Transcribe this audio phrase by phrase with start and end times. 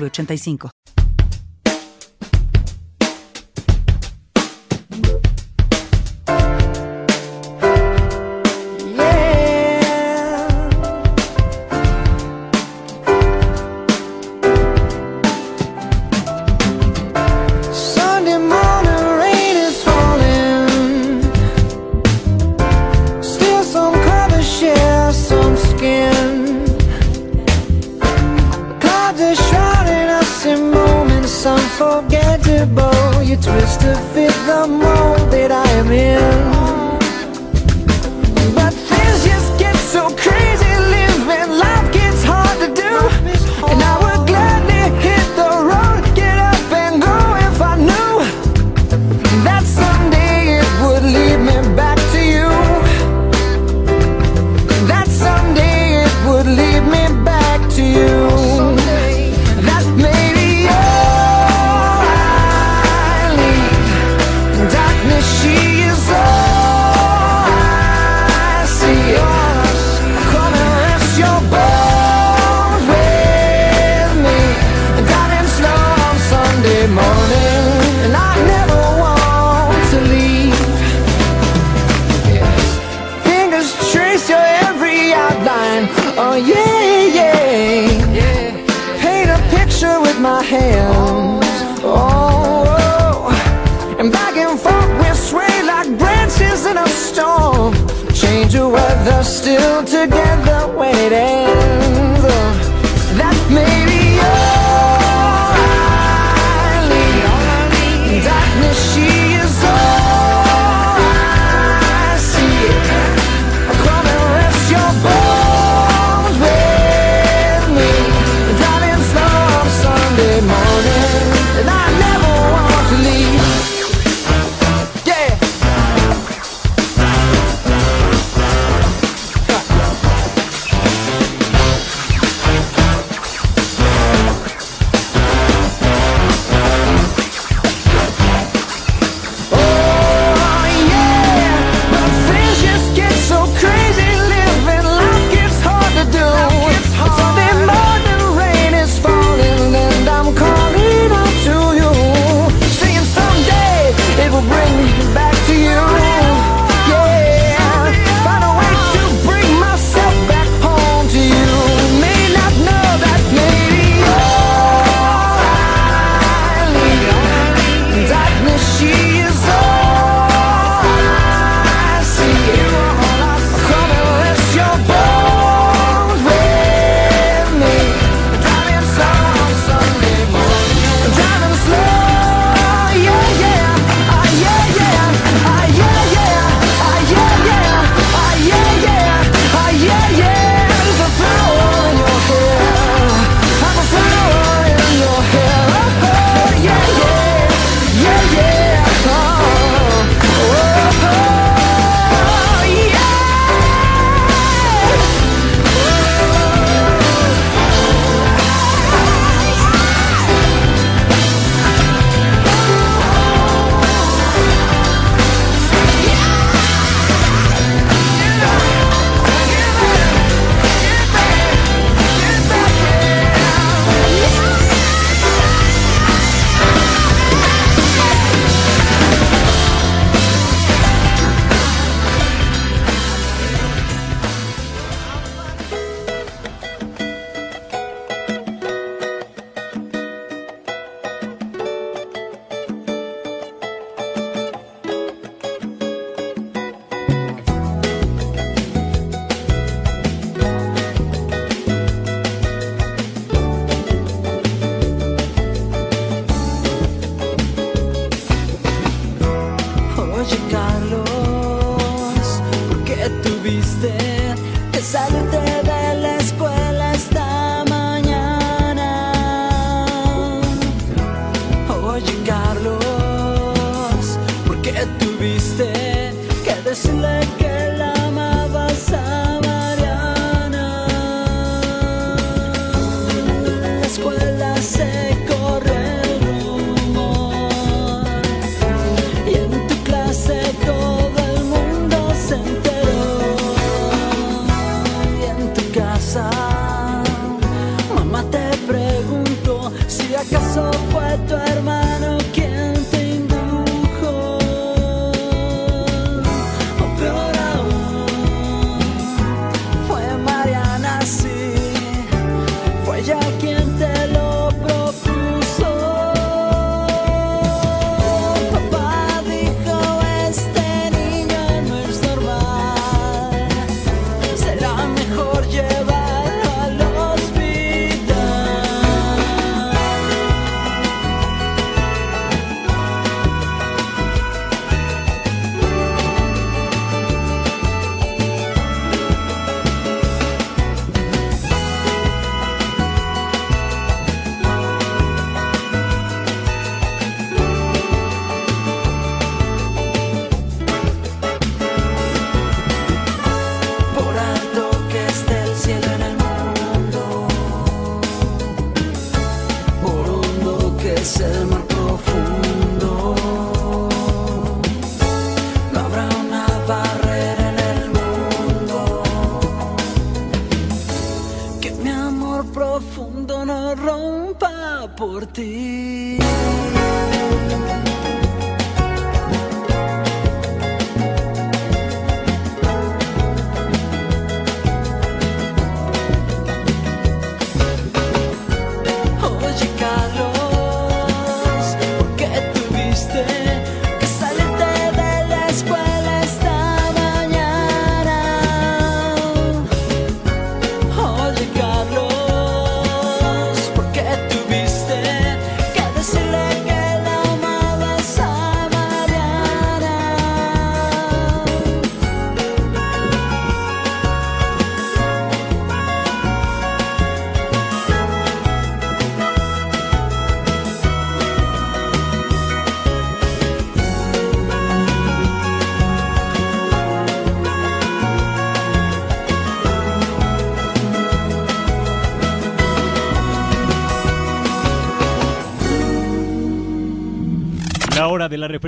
[0.00, 0.73] 3985.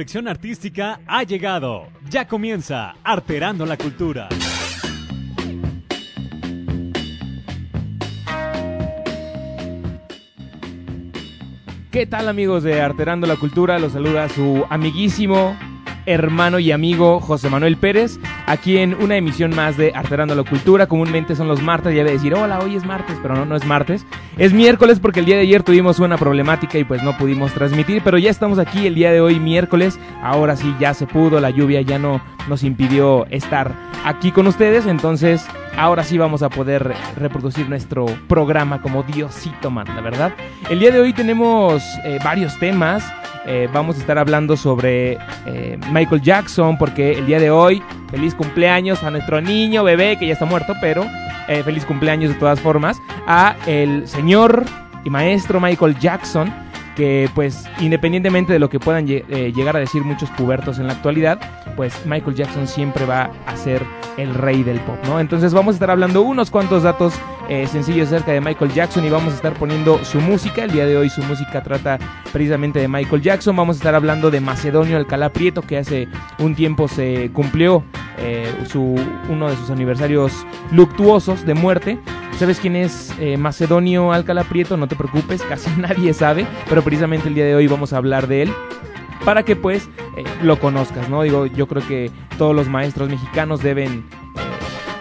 [0.06, 1.88] Reflexión artística ha llegado.
[2.08, 4.28] Ya comienza Arterando la Cultura.
[11.90, 13.80] ¿Qué tal amigos de Arterando la Cultura?
[13.80, 15.56] Los saluda su amiguísimo,
[16.06, 20.86] hermano y amigo José Manuel Pérez, aquí en una emisión más de Arterando la Cultura.
[20.86, 23.66] Comúnmente son los martes, ya de decir, hola, hoy es martes, pero no, no es
[23.66, 24.06] martes.
[24.36, 28.02] Es miércoles porque el día de ayer tuvimos una problemática y pues no pudimos transmitir,
[28.04, 29.98] pero ya estamos aquí el día de hoy, miércoles.
[30.22, 33.72] Ahora sí, ya se pudo, la lluvia ya no nos impidió estar
[34.04, 35.46] aquí con ustedes, entonces
[35.78, 40.34] ahora sí vamos a poder reproducir nuestro programa como Diosito manda, ¿verdad?
[40.68, 43.10] El día de hoy tenemos eh, varios temas.
[43.46, 45.16] Eh, vamos a estar hablando sobre
[45.46, 50.26] eh, Michael Jackson porque el día de hoy, feliz cumpleaños a nuestro niño bebé que
[50.26, 51.06] ya está muerto, pero
[51.48, 54.64] eh, feliz cumpleaños de todas formas a el señor
[55.04, 56.52] y maestro Michael Jackson
[56.96, 60.94] que pues independientemente de lo que puedan eh, llegar a decir muchos pubertos en la
[60.94, 61.38] actualidad,
[61.76, 63.82] pues Michael Jackson siempre va a ser
[64.16, 65.20] el rey del pop, ¿no?
[65.20, 67.14] Entonces vamos a estar hablando unos cuantos datos
[67.48, 70.64] eh, sencillos acerca de Michael Jackson y vamos a estar poniendo su música.
[70.64, 71.98] El día de hoy su música trata
[72.32, 73.54] precisamente de Michael Jackson.
[73.54, 77.84] Vamos a estar hablando de Macedonio Alcalá Prieto, que hace un tiempo se cumplió
[78.18, 78.96] eh, su,
[79.28, 80.32] uno de sus aniversarios
[80.72, 81.98] luctuosos de muerte.
[82.38, 84.76] ¿Sabes quién es eh, Macedonio Alcalá Prieto?
[84.76, 88.26] No te preocupes, casi nadie sabe, pero precisamente el día de hoy vamos a hablar
[88.26, 88.52] de él
[89.26, 91.20] para que pues eh, lo conozcas, ¿no?
[91.22, 93.92] Digo, yo creo que todos los maestros mexicanos deben
[94.36, 94.40] eh,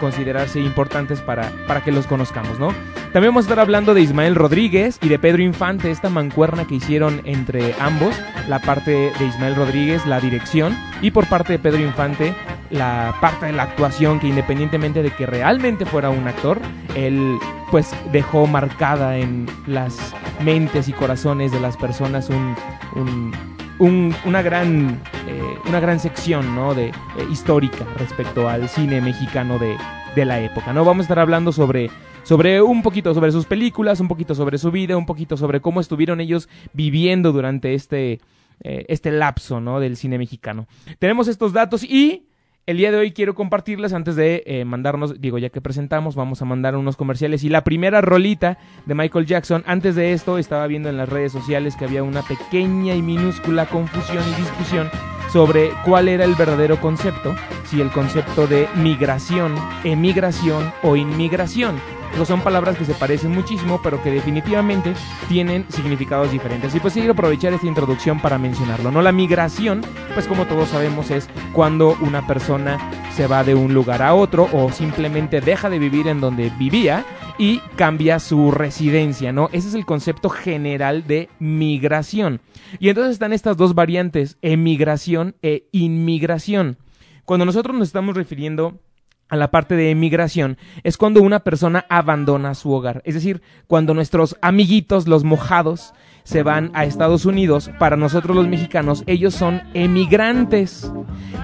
[0.00, 2.68] considerarse importantes para, para que los conozcamos, ¿no?
[3.12, 6.74] También vamos a estar hablando de Ismael Rodríguez y de Pedro Infante, esta mancuerna que
[6.74, 8.14] hicieron entre ambos,
[8.48, 12.34] la parte de Ismael Rodríguez, la dirección, y por parte de Pedro Infante,
[12.70, 16.58] la parte de la actuación, que independientemente de que realmente fuera un actor,
[16.94, 17.38] él
[17.70, 19.96] pues dejó marcada en las
[20.44, 22.54] mentes y corazones de las personas un,
[22.96, 26.74] un- un- una gran eh, una gran sección ¿no?
[26.74, 26.92] de, eh,
[27.32, 29.76] histórica respecto al cine mexicano de,
[30.14, 30.72] de la época.
[30.72, 30.84] ¿no?
[30.84, 31.90] Vamos a estar hablando sobre,
[32.22, 35.80] sobre un poquito sobre sus películas, un poquito sobre su vida, un poquito sobre cómo
[35.80, 38.20] estuvieron ellos viviendo durante este,
[38.62, 39.80] eh, este lapso ¿no?
[39.80, 40.66] del cine mexicano.
[41.00, 42.26] Tenemos estos datos y
[42.66, 46.42] el día de hoy quiero compartirles antes de eh, mandarnos, digo, ya que presentamos, vamos
[46.42, 47.44] a mandar unos comerciales.
[47.44, 51.30] Y la primera rolita de Michael Jackson, antes de esto estaba viendo en las redes
[51.30, 54.90] sociales que había una pequeña y minúscula confusión y discusión
[55.32, 59.54] sobre cuál era el verdadero concepto si el concepto de migración,
[59.84, 61.76] emigración o inmigración.
[62.24, 64.94] Son palabras que se parecen muchísimo, pero que definitivamente
[65.28, 66.74] tienen significados diferentes.
[66.74, 68.90] Y pues quiero aprovechar esta introducción para mencionarlo.
[68.90, 69.02] ¿no?
[69.02, 69.82] La migración,
[70.14, 72.78] pues como todos sabemos, es cuando una persona
[73.14, 77.04] se va de un lugar a otro o simplemente deja de vivir en donde vivía
[77.38, 79.48] y cambia su residencia, ¿no?
[79.52, 82.40] Ese es el concepto general de migración.
[82.78, 86.78] Y entonces están estas dos variantes, emigración e inmigración.
[87.24, 88.80] Cuando nosotros nos estamos refiriendo
[89.28, 93.02] a la parte de emigración es cuando una persona abandona su hogar.
[93.04, 98.48] Es decir, cuando nuestros amiguitos, los mojados, se van a Estados Unidos, para nosotros los
[98.48, 100.92] mexicanos, ellos son emigrantes.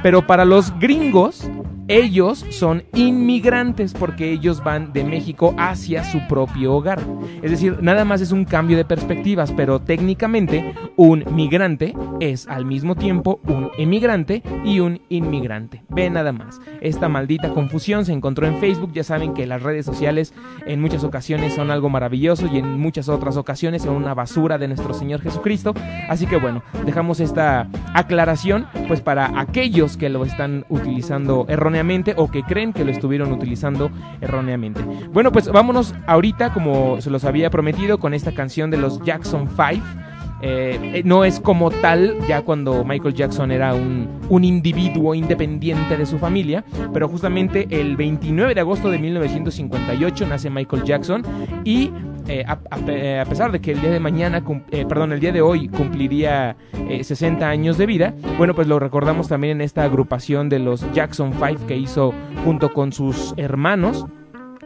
[0.03, 1.49] Pero para los gringos,
[1.89, 7.03] ellos son inmigrantes porque ellos van de México hacia su propio hogar.
[7.43, 12.65] Es decir, nada más es un cambio de perspectivas, pero técnicamente un migrante es al
[12.65, 15.83] mismo tiempo un emigrante y un inmigrante.
[15.89, 16.61] Ve nada más.
[16.81, 18.93] Esta maldita confusión se encontró en Facebook.
[18.93, 20.35] Ya saben que las redes sociales
[20.67, 24.69] en muchas ocasiones son algo maravilloso y en muchas otras ocasiones son una basura de
[24.69, 25.75] nuestro Señor Jesucristo.
[26.09, 31.72] Así que bueno, dejamos esta aclaración pues para aquellos que lo están utilizando erróneamente
[32.17, 34.81] o que creen que lo estuvieron utilizando erróneamente.
[35.13, 39.49] Bueno, pues vámonos ahorita como se los había prometido con esta canción de los Jackson
[39.49, 39.85] 5.
[40.45, 46.05] Eh, no es como tal ya cuando Michael Jackson era un, un, individuo independiente de
[46.05, 51.23] su familia, pero justamente el 29 de agosto de 1958 nace Michael Jackson
[51.63, 51.93] y
[52.29, 55.41] eh, a, a, pesar de que el día de mañana, eh, perdón, el día de
[55.41, 56.57] hoy cumpliría
[56.89, 60.91] eh, 60 años de vida, bueno, pues lo recordamos también en esta agrupación de los
[60.93, 62.13] Jackson 5 que hizo
[62.45, 64.07] junto con sus hermanos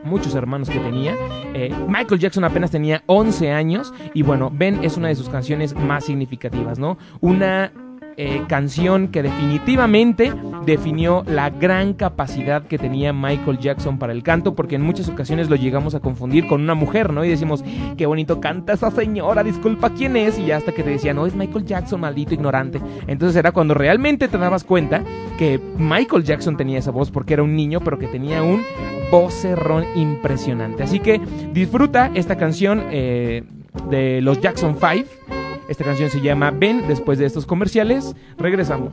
[0.06, 1.14] muchos hermanos que tenía.
[1.52, 5.74] Eh, Michael Jackson apenas tenía 11 años y bueno, Ben es una de sus canciones
[5.74, 6.96] más significativas, ¿no?
[7.20, 7.72] Una
[8.18, 10.32] eh, canción que definitivamente
[10.64, 15.50] definió la gran capacidad que tenía Michael Jackson para el canto, porque en muchas ocasiones
[15.50, 17.24] lo llegamos a confundir con una mujer, ¿no?
[17.24, 17.62] Y decimos,
[17.96, 21.34] qué bonito canta esa señora, disculpa quién es, y hasta que te decía, no, es
[21.34, 22.80] Michael Jackson, maldito ignorante.
[23.06, 25.02] Entonces era cuando realmente te dabas cuenta
[25.38, 28.62] que Michael Jackson tenía esa voz porque era un niño, pero que tenía un
[29.10, 30.82] vocerrón impresionante.
[30.82, 31.20] Así que
[31.52, 33.44] disfruta esta canción eh,
[33.90, 35.45] de los Jackson 5.
[35.68, 36.86] Esta canción se llama Ben.
[36.86, 38.92] Después de estos comerciales, regresamos.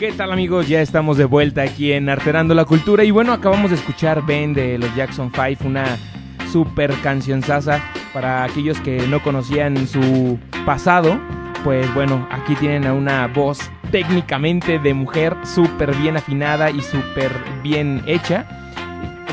[0.00, 0.66] ¿Qué tal amigos?
[0.66, 4.54] Ya estamos de vuelta aquí en Arterando la Cultura y bueno, acabamos de escuchar Ben
[4.54, 5.84] de los Jackson 5, una
[6.50, 11.20] super canción sasa para aquellos que no conocían su pasado.
[11.64, 13.58] Pues bueno, aquí tienen a una voz
[13.90, 17.30] técnicamente de mujer súper bien afinada y súper
[17.62, 18.48] bien hecha.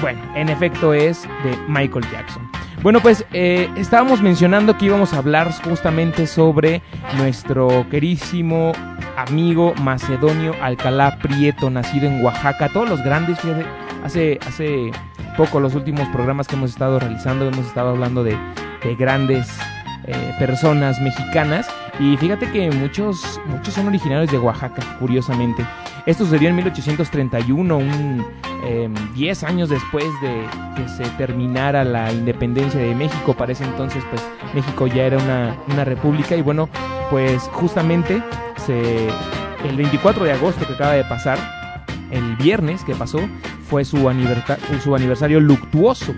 [0.01, 2.45] Bueno, en efecto es de Michael Jackson.
[2.83, 6.81] Bueno, pues eh, estábamos mencionando que íbamos a hablar justamente sobre
[7.17, 8.73] nuestro querísimo
[9.17, 12.69] amigo Macedonio Alcalá Prieto, nacido en Oaxaca.
[12.69, 13.39] Todos los grandes,
[14.03, 14.91] hace, hace
[15.35, 18.37] poco los últimos programas que hemos estado realizando, hemos estado hablando de,
[18.97, 19.49] grandes
[20.05, 21.67] eh, personas mexicanas.
[21.99, 25.65] Y fíjate que muchos, muchos son originarios de Oaxaca, curiosamente.
[26.05, 28.25] Esto sucedió en 1831, un,
[29.15, 33.33] 10 em, años después de que se terminara la independencia de México.
[33.33, 34.21] Para ese entonces, pues
[34.53, 36.69] México ya era una, una república y bueno,
[37.09, 38.21] pues justamente
[38.69, 41.37] el 24 de agosto que acaba de pasar,
[42.11, 43.19] el viernes que pasó,
[43.69, 43.97] fue su,
[44.83, 46.13] su aniversario luctuoso.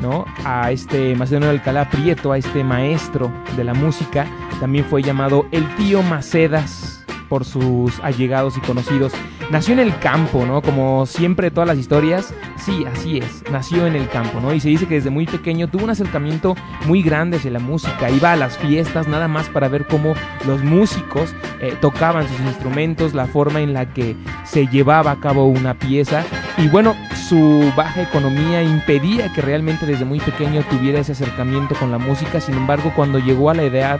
[0.00, 0.24] ¿no?
[0.44, 4.26] A este Macedonio Alcalá Prieto, a este maestro de la música,
[4.58, 9.12] también fue llamado el tío Macedas por sus allegados y conocidos.
[9.50, 10.62] Nació en el campo, ¿no?
[10.62, 14.54] Como siempre todas las historias, sí, así es, nació en el campo, ¿no?
[14.54, 16.54] Y se dice que desde muy pequeño tuvo un acercamiento
[16.86, 20.14] muy grande hacia la música, iba a las fiestas nada más para ver cómo
[20.46, 25.46] los músicos eh, tocaban sus instrumentos, la forma en la que se llevaba a cabo
[25.46, 26.24] una pieza.
[26.56, 26.94] Y bueno,
[27.28, 32.40] su baja economía impedía que realmente desde muy pequeño tuviera ese acercamiento con la música,
[32.40, 33.98] sin embargo cuando llegó a la edad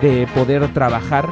[0.00, 1.28] de poder trabajar,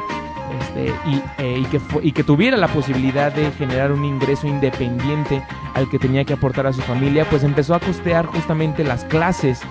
[0.75, 0.93] este,
[1.37, 1.63] eh,
[2.01, 6.65] y, que tuviera la posibilidad de generar un ingreso independiente al que tenía que aportar
[6.65, 9.61] a su familia, pues empezó a costear justamente las clases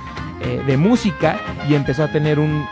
[0.43, 2.65] eh, de música y empezó a tener un,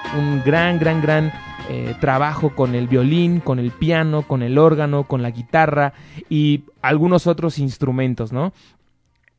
[0.45, 1.33] gran, gran, gran
[1.71, 5.95] eh, trabajo con el violín, con el piano, con el órgano, con la guitarra
[6.29, 8.53] y algunos otros instrumentos, ¿no?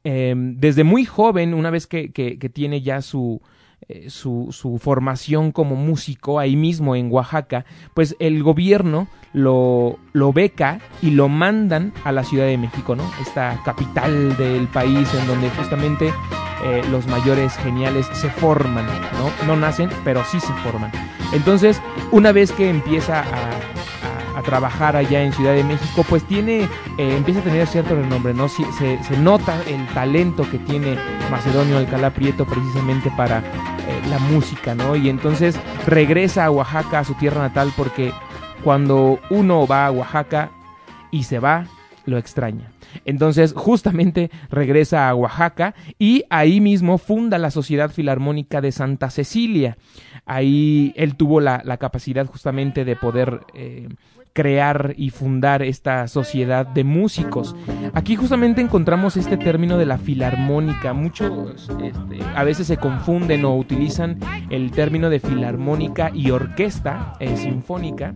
[0.03, 2.09] Em, desde muy joven, una vez que
[2.53, 3.41] tiene ya su,
[3.87, 10.33] eh, su, su, formación como músico ahí mismo en Oaxaca, pues el gobierno lo, lo
[10.33, 13.09] beca y lo mandan a la Ciudad de México, ¿no?
[13.21, 16.13] Esta capital del país en donde justamente
[16.63, 19.47] eh, los mayores geniales se forman, ¿no?
[19.47, 20.91] No nacen, pero sí se forman.
[21.31, 23.78] Entonces, una vez que empieza a,
[24.43, 26.61] trabajar allá en Ciudad de México, pues tiene,
[26.97, 28.47] eh, empieza a tener cierto renombre, ¿no?
[28.47, 28.63] Se,
[29.03, 30.97] se, nota el talento que tiene
[31.29, 34.95] Macedonio Alcalá Prieto precisamente para eh, la música, ¿no?
[34.95, 38.13] Y entonces regresa a Oaxaca, a su tierra natal, porque
[38.63, 40.51] cuando uno va a Oaxaca
[41.11, 41.65] y se va,
[42.05, 42.71] lo extraña.
[43.05, 49.77] Entonces, justamente regresa a Oaxaca y ahí mismo funda la Sociedad Filarmónica de Santa Cecilia.
[50.25, 53.89] Ahí él tuvo la, capacidad justamente de poder eh,
[54.33, 57.55] crear y fundar esta sociedad de músicos.
[57.93, 60.93] Aquí justamente encontramos este término de la filarmónica.
[60.93, 67.35] Muchos este, a veces se confunden o utilizan el término de filarmónica y orquesta eh,
[67.37, 68.13] sinfónica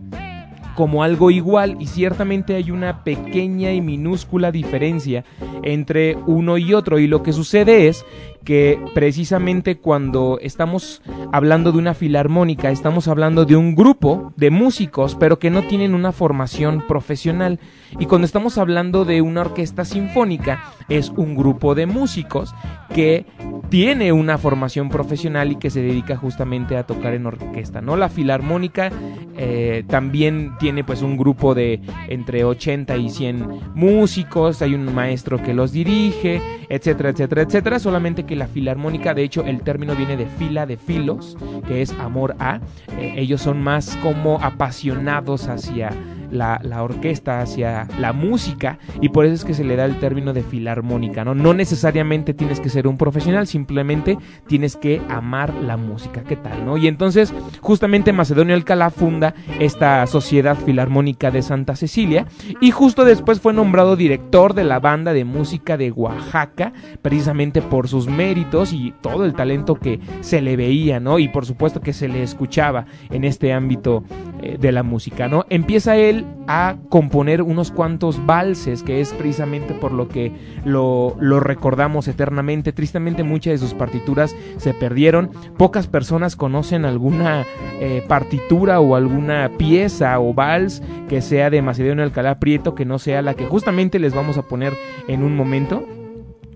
[0.74, 5.24] como algo igual y ciertamente hay una pequeña y minúscula diferencia
[5.62, 8.04] entre uno y otro y lo que sucede es
[8.44, 11.02] que precisamente cuando estamos
[11.32, 15.94] hablando de una filarmónica, estamos hablando de un grupo de músicos, pero que no tienen
[15.94, 17.58] una formación profesional.
[17.98, 22.54] Y cuando estamos hablando de una orquesta sinfónica, es un grupo de músicos
[22.94, 23.26] que
[23.70, 27.96] tiene una formación profesional y que se dedica justamente a tocar en orquesta, ¿no?
[27.96, 28.90] La filarmónica
[29.36, 35.42] eh, también tiene pues un grupo de entre 80 y 100 músicos, hay un maestro
[35.42, 40.16] que los dirige, etcétera, etcétera, etcétera, solamente que la filarmónica, de hecho el término viene
[40.16, 42.60] de fila de filos, que es amor a,
[42.98, 45.90] eh, ellos son más como apasionados hacia
[46.34, 50.32] la, orquesta, hacia la música, y por eso es que se le da el término
[50.32, 51.34] de filarmónica, ¿no?
[51.34, 56.64] No necesariamente tienes que ser un profesional, simplemente tienes que amar la música, ¿qué tal,
[56.66, 56.76] no?
[56.76, 62.26] Y entonces, justamente Macedonio Alcalá funda esta Sociedad Filarmónica de Santa Cecilia,
[62.60, 67.88] y justo después fue nombrado director de la banda de música de Oaxaca, precisamente por
[67.88, 71.18] sus méritos y todo el talento que se le veía, ¿no?
[71.18, 74.04] Y por supuesto que se le escuchaba en este ámbito
[74.42, 75.44] eh, de la música, ¿no?
[75.48, 80.32] Empieza él a componer unos cuantos valses, que es precisamente por lo que
[80.64, 82.72] lo, lo recordamos eternamente.
[82.72, 85.30] Tristemente muchas de sus partituras se perdieron.
[85.56, 87.44] Pocas personas conocen alguna
[87.80, 92.98] eh, partitura o alguna pieza o vals que sea de Macedonio Alcalá Prieto, que no
[92.98, 94.74] sea la que justamente les vamos a poner
[95.08, 95.86] en un momento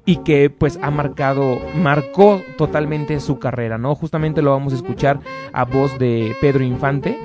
[0.08, 3.94] y que pues ha marcado, marcó totalmente su carrera, ¿no?
[3.94, 5.20] Justamente lo vamos a escuchar
[5.52, 7.18] a voz de Pedro Infante.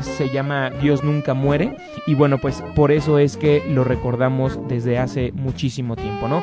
[0.00, 1.76] Se llama Dios nunca muere
[2.06, 6.42] y bueno pues por eso es que lo recordamos desde hace muchísimo tiempo, ¿no?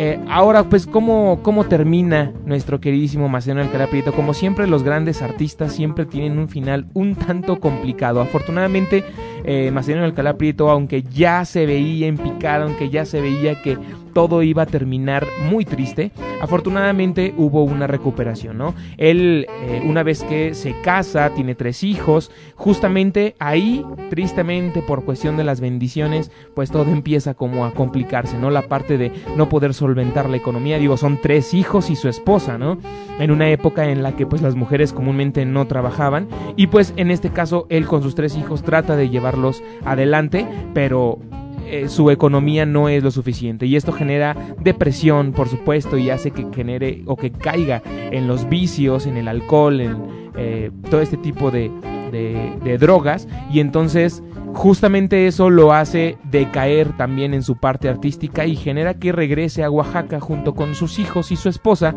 [0.00, 4.12] Eh, ahora, pues, ¿cómo, ¿cómo termina nuestro queridísimo Macedonio Alcalá Prieto?
[4.12, 8.20] Como siempre, los grandes artistas siempre tienen un final un tanto complicado.
[8.20, 9.02] Afortunadamente,
[9.50, 13.78] eh, Macedonio Alcalá Prieto, aunque ya se veía en picada, aunque ya se veía que
[14.12, 16.10] todo iba a terminar muy triste,
[16.42, 18.74] afortunadamente hubo una recuperación, ¿no?
[18.96, 25.36] Él, eh, una vez que se casa, tiene tres hijos, justamente ahí, tristemente, por cuestión
[25.36, 28.50] de las bendiciones, pues todo empieza como a complicarse, ¿no?
[28.50, 32.58] La parte de no poder solventar la economía, digo, son tres hijos y su esposa,
[32.58, 32.78] ¿no?
[33.18, 37.10] En una época en la que pues las mujeres comúnmente no trabajaban y pues en
[37.10, 41.18] este caso él con sus tres hijos trata de llevarlos adelante, pero
[41.66, 43.66] eh, su economía no es lo suficiente.
[43.66, 48.48] Y esto genera depresión, por supuesto, y hace que genere o que caiga en los
[48.48, 49.96] vicios, en el alcohol, en
[50.36, 51.70] eh, todo este tipo de,
[52.10, 53.28] de, drogas.
[53.52, 54.22] Y entonces
[54.54, 59.70] justamente eso lo hace decaer también en su parte artística y genera que regrese a
[59.70, 61.94] Oaxaca junto con sus hijos y su esposa,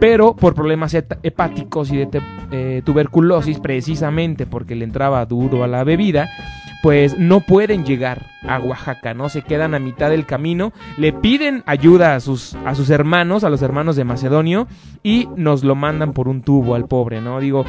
[0.00, 5.82] pero por problemas hepáticos y de eh, tuberculosis precisamente porque le entraba duro a la
[5.82, 6.28] bebida,
[6.84, 9.30] pues no pueden llegar a Oaxaca, ¿no?
[9.30, 13.48] Se quedan a mitad del camino, le piden ayuda a sus, a sus hermanos, a
[13.48, 14.68] los hermanos de Macedonio,
[15.02, 17.40] y nos lo mandan por un tubo al pobre, ¿no?
[17.40, 17.64] Digo,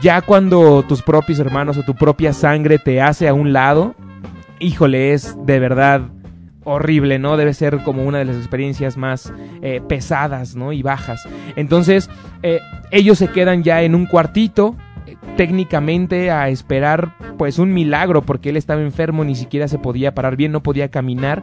[0.00, 3.94] ya cuando tus propios hermanos o tu propia sangre te hace a un lado,
[4.58, 6.08] híjole, es de verdad
[6.64, 7.36] horrible, ¿no?
[7.36, 10.72] Debe ser como una de las experiencias más eh, pesadas, ¿no?
[10.72, 11.28] Y bajas.
[11.56, 12.08] Entonces,
[12.42, 14.76] eh, ellos se quedan ya en un cuartito,
[15.36, 20.36] técnicamente a esperar pues un milagro porque él estaba enfermo, ni siquiera se podía parar
[20.36, 21.42] bien, no podía caminar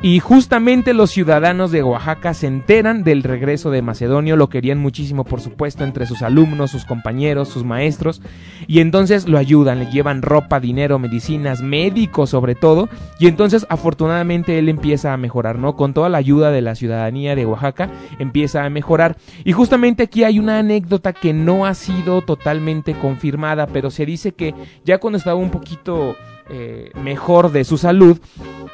[0.00, 5.24] y justamente los ciudadanos de Oaxaca se enteran del regreso de Macedonio, lo querían muchísimo
[5.24, 8.22] por supuesto entre sus alumnos, sus compañeros, sus maestros
[8.68, 14.58] y entonces lo ayudan, le llevan ropa, dinero, medicinas, médicos sobre todo y entonces afortunadamente
[14.58, 15.74] él empieza a mejorar, ¿no?
[15.74, 20.22] Con toda la ayuda de la ciudadanía de Oaxaca empieza a mejorar y justamente aquí
[20.22, 25.18] hay una anécdota que no ha sido totalmente confirmada, pero se dice que ya cuando
[25.18, 26.14] estaba un poquito
[26.50, 28.18] eh, mejor de su salud,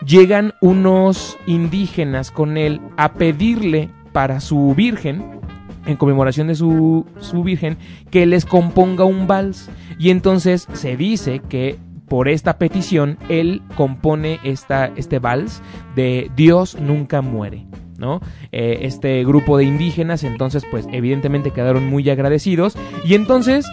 [0.06, 5.40] llegan unos indígenas con él a pedirle para su virgen,
[5.86, 7.76] en conmemoración de su, su virgen,
[8.10, 9.70] que les componga un vals.
[9.98, 15.62] Y entonces se dice que por esta petición él compone esta, este vals
[15.96, 17.66] de Dios nunca muere.
[17.98, 18.20] ¿no?
[18.52, 23.66] Eh, este grupo de indígenas entonces pues evidentemente quedaron muy agradecidos y entonces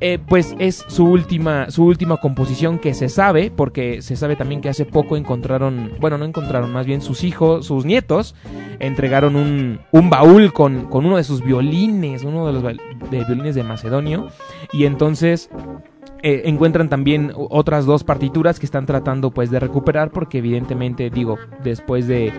[0.00, 4.60] eh, pues es su última, su última composición que se sabe, porque se sabe también
[4.60, 8.34] que hace poco encontraron, bueno, no encontraron, más bien sus hijos, sus nietos,
[8.78, 13.54] entregaron un, un baúl con, con uno de sus violines, uno de los de violines
[13.54, 14.28] de Macedonio,
[14.72, 15.50] y entonces
[16.22, 21.38] eh, encuentran también otras dos partituras que están tratando pues de recuperar porque evidentemente digo
[21.62, 22.32] después de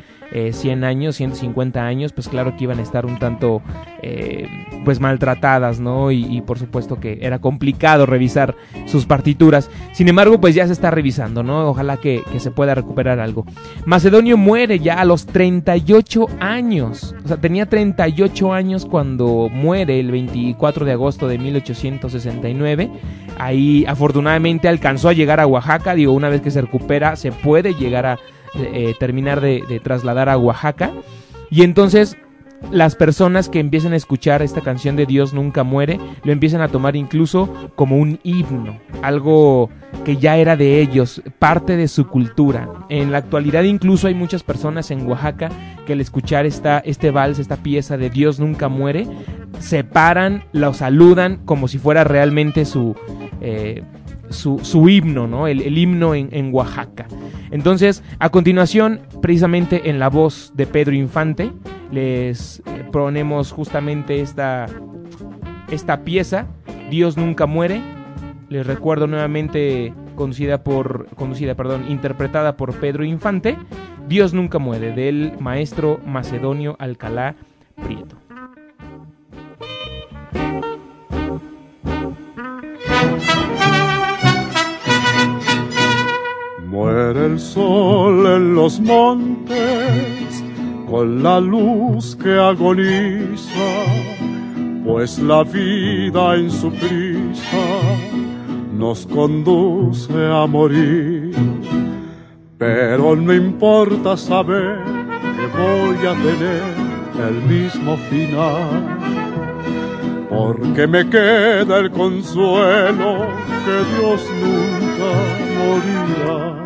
[0.52, 3.62] 100 eh, años 150 años pues claro que iban a estar un tanto
[4.02, 4.48] eh,
[4.84, 9.70] pues maltratadas no y, por supuesto que era complicado revisar sus partituras.
[9.94, 13.46] Sin embargo pues ya se está revisando no ojalá que se pueda recuperar algo.
[13.86, 17.16] Macedonio muere ya a los 38 años.
[17.24, 22.92] O sea tenía 38 años cuando muere el 24 de agosto de 1869
[23.40, 27.74] ahí afortunadamente alcanzó a llegar a Oaxaca, digo, una vez que se recupera se puede
[27.74, 28.20] llegar a
[28.56, 30.92] eh, terminar de, de trasladar a Oaxaca.
[31.50, 32.18] Y entonces
[32.72, 36.68] las personas que empiecen a escuchar esta canción de Dios nunca muere, lo empiezan a
[36.68, 39.70] tomar incluso como un himno, algo
[40.06, 42.70] que ya era de ellos, parte de su cultura.
[42.90, 45.50] En la actualidad incluso hay muchas personas en Oaxaca
[45.86, 49.08] que al escuchar esta, este vals, esta pieza de Dios nunca muere,
[49.60, 52.96] se paran, lo saludan como si fuera realmente su...
[53.42, 53.84] Eh,
[54.30, 55.48] su, himno, ¿no?
[55.48, 57.08] El, himno en, Oaxaca.
[57.50, 61.52] Entonces, a continuación, precisamente en la voz de Pedro Infante,
[61.92, 64.68] les eh, proponemos justamente esta,
[65.70, 66.48] esta pieza,
[66.90, 67.82] Dios nunca muere.
[68.50, 73.58] Les recuerdo nuevamente conducida por conducida, perdón, interpretada por Pedro Infante,
[74.08, 77.36] Dios nunca muere del maestro Macedonio Alcalá
[77.76, 78.18] Prieto.
[86.66, 90.19] Muere el sol en los montes
[90.90, 93.70] con la luz que agoniza,
[94.84, 97.68] pues la vida en su prisa
[98.74, 101.36] nos conduce a morir.
[102.58, 104.80] Pero no importa saber
[105.38, 106.64] que voy a tener
[107.28, 108.98] el mismo final,
[110.30, 113.28] porque me queda el consuelo
[113.66, 115.12] que Dios nunca
[115.60, 116.64] morirá.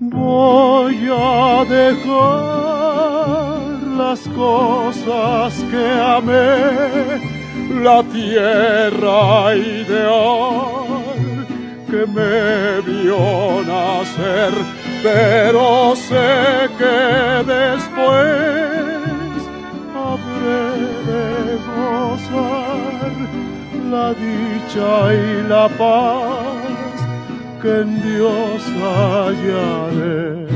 [0.00, 2.79] Voy a dejar
[4.00, 5.84] las cosas que
[6.18, 6.56] amé,
[7.86, 10.86] la tierra ideal
[11.90, 13.24] que me vio
[13.70, 14.52] nacer,
[15.02, 16.30] pero sé
[16.80, 16.98] que
[17.56, 19.38] después
[20.04, 20.64] habré
[21.10, 21.28] de
[21.70, 23.12] gozar
[23.94, 24.92] la dicha
[25.24, 26.96] y la paz
[27.60, 30.49] que en Dios hallaré.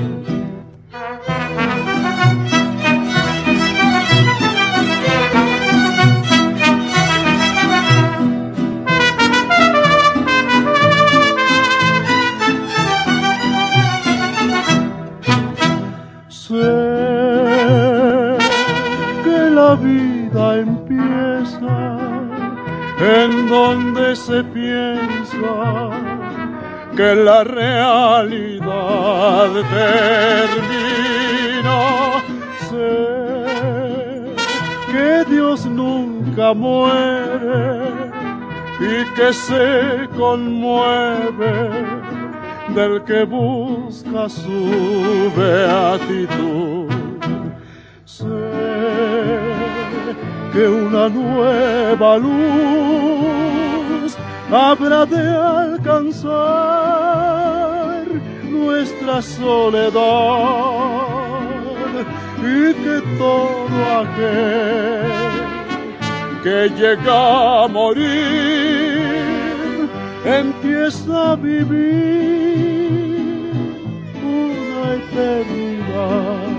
[23.05, 25.91] En donde se piensa
[26.97, 29.51] que la realidad
[30.51, 31.81] termina.
[32.71, 34.35] Sé
[34.91, 37.85] que Dios nunca muere
[38.81, 41.71] y que se conmueve
[42.75, 46.89] del que busca su beatitud.
[48.05, 49.54] Sé
[50.55, 54.17] que una nueva luz
[54.53, 56.31] habrá de alcanzar
[58.49, 59.91] nuestra soledad
[62.39, 65.11] y que todo aquel
[66.45, 69.09] que llega a morir
[70.25, 73.51] empieza a vivir
[74.23, 76.54] una eternidad.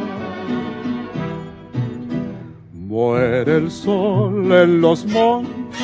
[2.95, 5.77] Muere el sol en los montes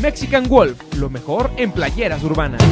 [0.00, 2.62] Mexican Wolf, lo mejor en playeras urbanas.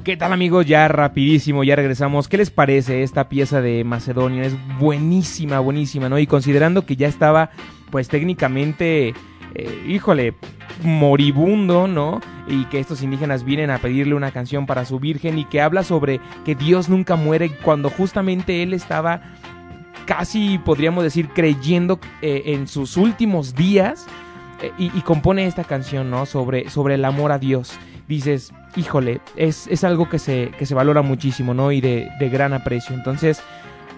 [0.04, 0.66] ¿Qué tal amigos?
[0.68, 2.28] Ya rapidísimo, ya regresamos.
[2.28, 4.44] ¿Qué les parece esta pieza de Macedonia?
[4.44, 6.20] Es buenísima, buenísima, ¿no?
[6.20, 7.50] Y considerando que ya estaba,
[7.90, 9.16] pues técnicamente,
[9.56, 10.34] eh, híjole,
[10.84, 12.22] moribundo, ¿no?
[12.48, 15.84] Y que estos indígenas vienen a pedirle una canción para su virgen y que habla
[15.84, 19.22] sobre que Dios nunca muere cuando justamente él estaba
[20.06, 24.06] casi, podríamos decir, creyendo eh, en sus últimos días
[24.62, 26.26] eh, y, y, compone esta canción, ¿no?
[26.26, 27.74] Sobre, sobre el amor a Dios.
[28.08, 31.72] Dices, híjole, es, es algo que se, que se valora muchísimo, ¿no?
[31.72, 32.96] Y de, de, gran aprecio.
[32.96, 33.42] Entonces,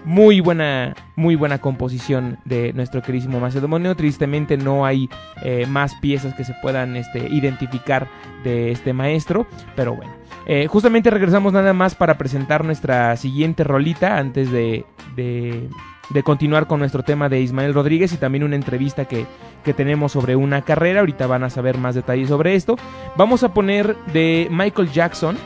[0.04, 3.94] muy buena, muy buena composición de nuestro queridísimo Macedonio.
[3.96, 5.08] Tristemente no hay
[5.42, 8.08] eh, más piezas que se puedan este, identificar
[8.44, 10.12] de este maestro, pero bueno.
[10.46, 15.68] Eh, justamente regresamos nada más para presentar nuestra siguiente rolita antes de, de,
[16.08, 19.26] de, continuar con nuestro tema de Ismael Rodríguez y también una entrevista que,
[19.62, 21.00] que tenemos sobre una carrera.
[21.00, 22.76] Ahorita van a saber más detalles sobre esto.
[23.16, 25.36] Vamos a poner de Michael Jackson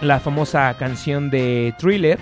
[0.00, 2.18] la famosa canción de Thriller.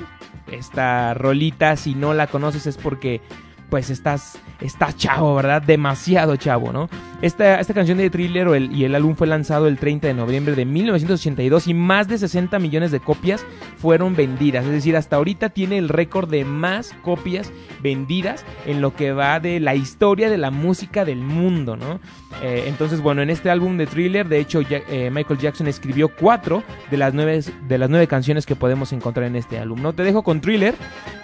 [0.51, 3.21] Esta rolita, si no la conoces es porque
[3.69, 5.63] pues estás, estás chavo, ¿verdad?
[5.63, 6.89] Demasiado chavo, ¿no?
[7.23, 10.65] Esta, esta canción de Thriller y el álbum fue lanzado el 30 de noviembre de
[10.65, 13.45] 1982 y más de 60 millones de copias
[13.79, 14.65] fueron vendidas.
[14.67, 17.53] Es decir, hasta ahorita tiene el récord de más copias
[17.83, 22.01] vendidas en lo que va de la historia de la música del mundo, ¿no?
[22.43, 26.63] Eh, entonces, bueno, en este álbum de Thriller, de hecho, eh, Michael Jackson escribió cuatro
[26.91, 29.81] de las, nueve, de las nueve canciones que podemos encontrar en este álbum.
[29.81, 30.75] No te dejo con Thriller,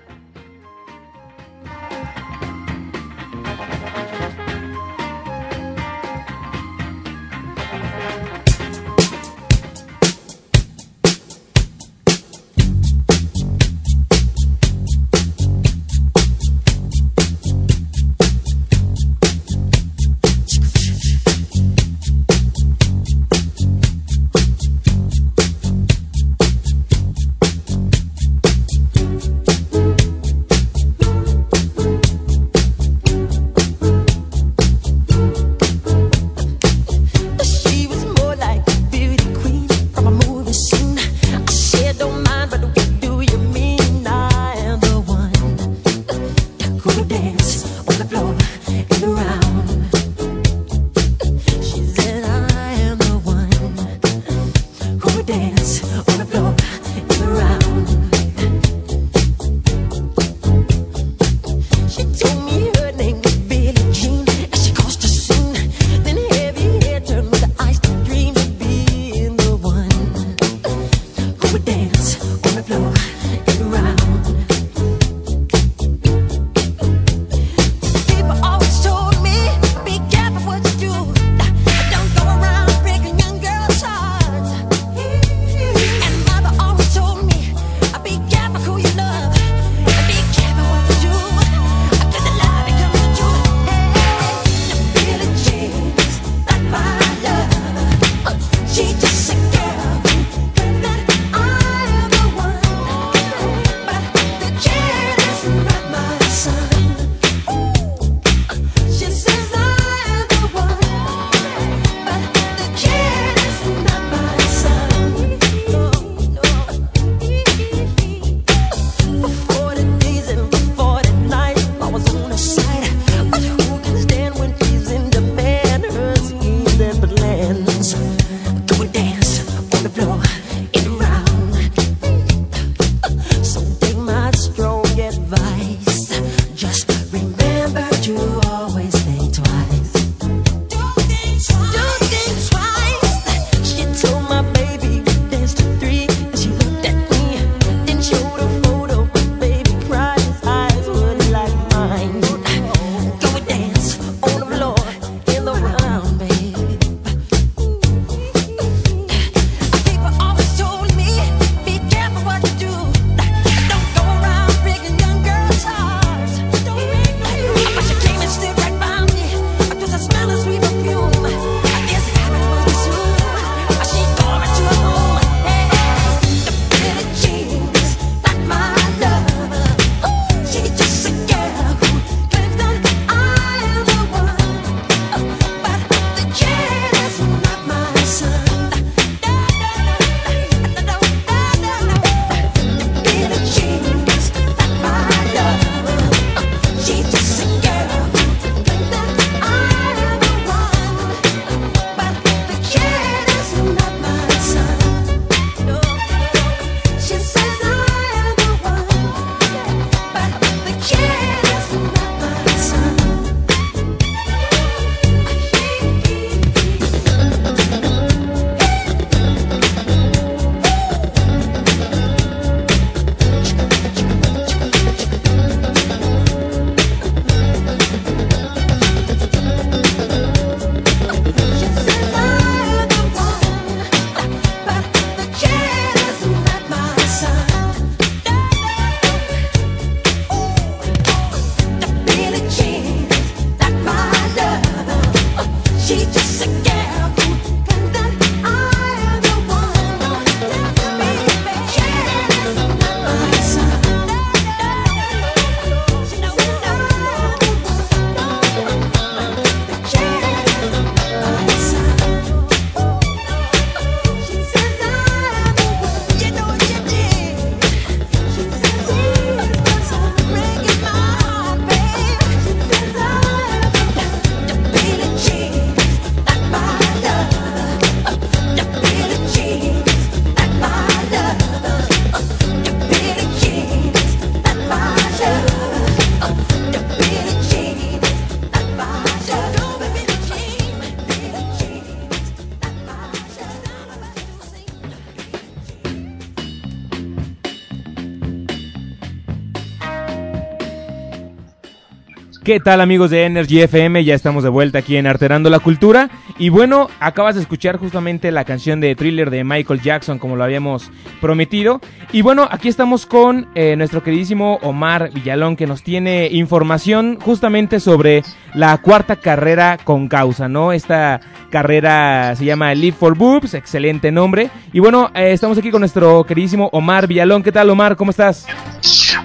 [302.47, 304.05] ¿Qué tal amigos de Energy FM?
[304.05, 306.09] Ya estamos de vuelta aquí en Arterando la Cultura.
[306.39, 310.45] Y bueno, acabas de escuchar justamente la canción de thriller de Michael Jackson como lo
[310.45, 310.89] habíamos
[311.19, 311.81] prometido.
[312.13, 317.81] Y bueno, aquí estamos con eh, nuestro queridísimo Omar Villalón que nos tiene información justamente
[317.81, 318.23] sobre
[318.53, 320.71] la cuarta carrera con causa, ¿no?
[320.71, 321.19] Esta
[321.49, 324.51] carrera se llama Live for Boobs, excelente nombre.
[324.71, 327.43] Y bueno, eh, estamos aquí con nuestro queridísimo Omar Villalón.
[327.43, 327.97] ¿Qué tal Omar?
[327.97, 328.47] ¿Cómo estás?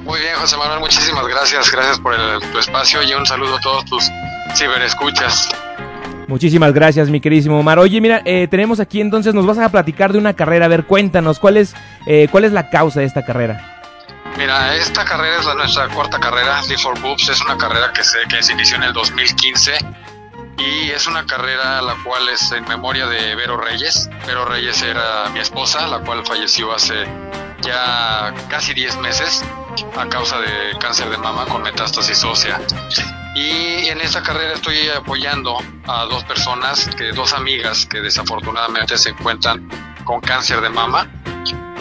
[0.05, 1.71] Muy bien, José Manuel, muchísimas gracias.
[1.71, 4.11] Gracias por el, tu espacio y un saludo a todos tus
[4.55, 5.49] ciberescuchas.
[6.27, 7.79] Muchísimas gracias, mi queridísimo Omar.
[7.79, 10.67] Oye, mira, eh, tenemos aquí entonces, nos vas a platicar de una carrera.
[10.67, 11.75] A ver, cuéntanos, ¿cuál es,
[12.07, 13.81] eh, cuál es la causa de esta carrera?
[14.37, 17.29] Mira, esta carrera es la, nuestra cuarta carrera, Live for Boobs.
[17.29, 19.73] Es una carrera que se, que se inició en el 2015
[20.59, 24.09] y es una carrera la cual es en memoria de Vero Reyes.
[24.27, 27.05] Vero Reyes era mi esposa, la cual falleció hace
[27.63, 29.45] ya casi 10 meses
[29.97, 32.61] a causa de cáncer de mama con metástasis ósea.
[33.35, 35.57] Y en esta carrera estoy apoyando
[35.87, 39.69] a dos personas, que dos amigas que desafortunadamente se encuentran
[40.05, 41.09] con cáncer de mama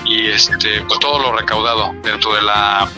[0.05, 2.89] y este pues todo lo recaudado dentro de la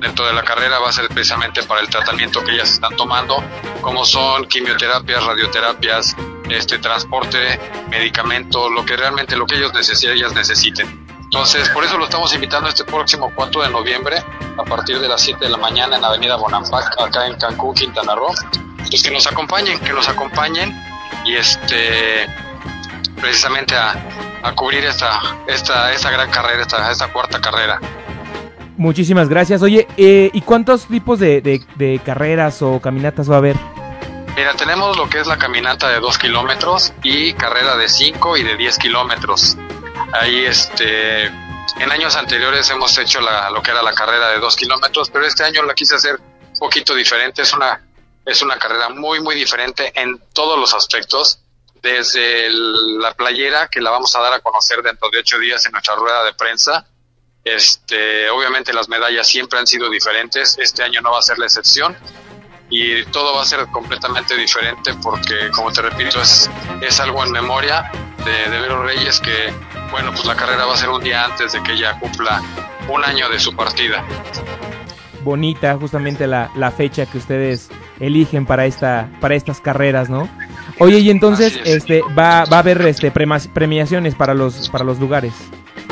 [0.00, 3.42] dentro de la carrera va a ser precisamente para el tratamiento que ellas están tomando,
[3.82, 6.16] como son quimioterapias, radioterapias,
[6.48, 7.60] este transporte,
[7.90, 10.99] medicamentos, lo que realmente lo que ellos necesiten, ellas necesiten.
[11.32, 14.16] Entonces, por eso lo estamos invitando este próximo 4 de noviembre,
[14.58, 18.16] a partir de las 7 de la mañana en Avenida Bonampak, acá en Cancún, Quintana
[18.16, 18.34] Roo.
[18.90, 20.76] Pues que nos acompañen, que nos acompañen
[21.24, 22.26] y este
[23.20, 23.94] precisamente a,
[24.42, 27.78] a cubrir esta, esta, esta gran carrera, esta, esta cuarta carrera.
[28.76, 29.62] Muchísimas gracias.
[29.62, 33.56] Oye, eh, ¿y cuántos tipos de, de, de carreras o caminatas va a haber?
[34.34, 38.42] Mira, tenemos lo que es la caminata de 2 kilómetros y carrera de 5 y
[38.42, 39.56] de 10 kilómetros.
[40.12, 44.56] Ahí, este, en años anteriores hemos hecho la, lo que era la carrera de 2
[44.56, 47.42] kilómetros, pero este año la quise hacer un poquito diferente.
[47.42, 47.86] Es una,
[48.24, 51.40] es una carrera muy, muy diferente en todos los aspectos.
[51.82, 55.72] Desde la playera, que la vamos a dar a conocer dentro de ocho días en
[55.72, 56.86] nuestra rueda de prensa.
[57.42, 60.58] Este, obviamente las medallas siempre han sido diferentes.
[60.58, 61.96] Este año no va a ser la excepción
[62.68, 66.50] y todo va a ser completamente diferente porque, como te repito, es,
[66.82, 67.90] es algo en memoria
[68.24, 69.52] de, de Vero Reyes que,
[69.90, 72.42] bueno, pues la carrera va a ser un día antes de que ella cumpla
[72.88, 74.04] un año de su partida.
[75.22, 77.68] Bonita, justamente la, la fecha que ustedes
[77.98, 80.28] eligen para esta, para estas carreras, ¿no?
[80.78, 81.76] Oye, y entonces, es.
[81.82, 85.34] este, va, va a haber este premiaciones para los, para los lugares.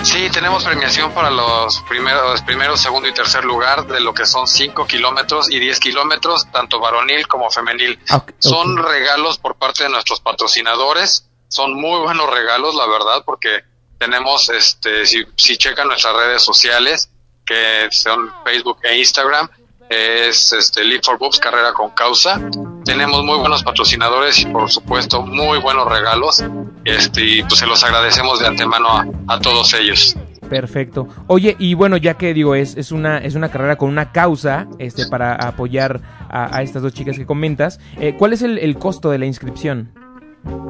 [0.03, 4.47] Sí, tenemos premiación para los primeros, primero, segundo y tercer lugar de lo que son
[4.47, 7.99] 5 kilómetros y 10 kilómetros, tanto varonil como femenil.
[8.09, 13.61] Ah, Son regalos por parte de nuestros patrocinadores, son muy buenos regalos, la verdad, porque
[13.99, 17.11] tenemos, este, si, si checan nuestras redes sociales,
[17.45, 19.49] que son Facebook e Instagram,
[19.89, 22.41] es este Live for Boobs, carrera con causa.
[22.85, 26.45] Tenemos muy buenos patrocinadores y por supuesto muy buenos regalos.
[26.85, 30.15] Este, y pues se los agradecemos de antemano a, a todos ellos.
[30.49, 31.09] Perfecto.
[31.27, 34.67] Oye, y bueno, ya que digo, es, es una, es una carrera con una causa,
[34.79, 39.19] este, para apoyar a, estas dos chicas que comentas, eh, ¿cuál es el costo de
[39.19, 39.93] la inscripción?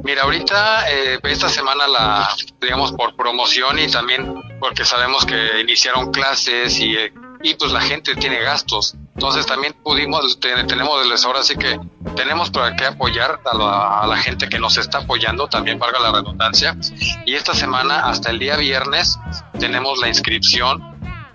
[0.04, 2.28] Mira, ahorita, eh, esta semana la,
[2.60, 7.12] digamos, por promoción y también porque sabemos que iniciaron clases y, eh,
[7.42, 8.94] y pues la gente tiene gastos.
[9.14, 11.78] Entonces también pudimos, te- tenemos, ahora sí que
[12.16, 15.98] tenemos para qué apoyar a la, a la gente que nos está apoyando, también valga
[16.00, 16.76] la redundancia.
[17.26, 19.18] Y esta semana, hasta el día viernes,
[19.60, 20.82] tenemos la inscripción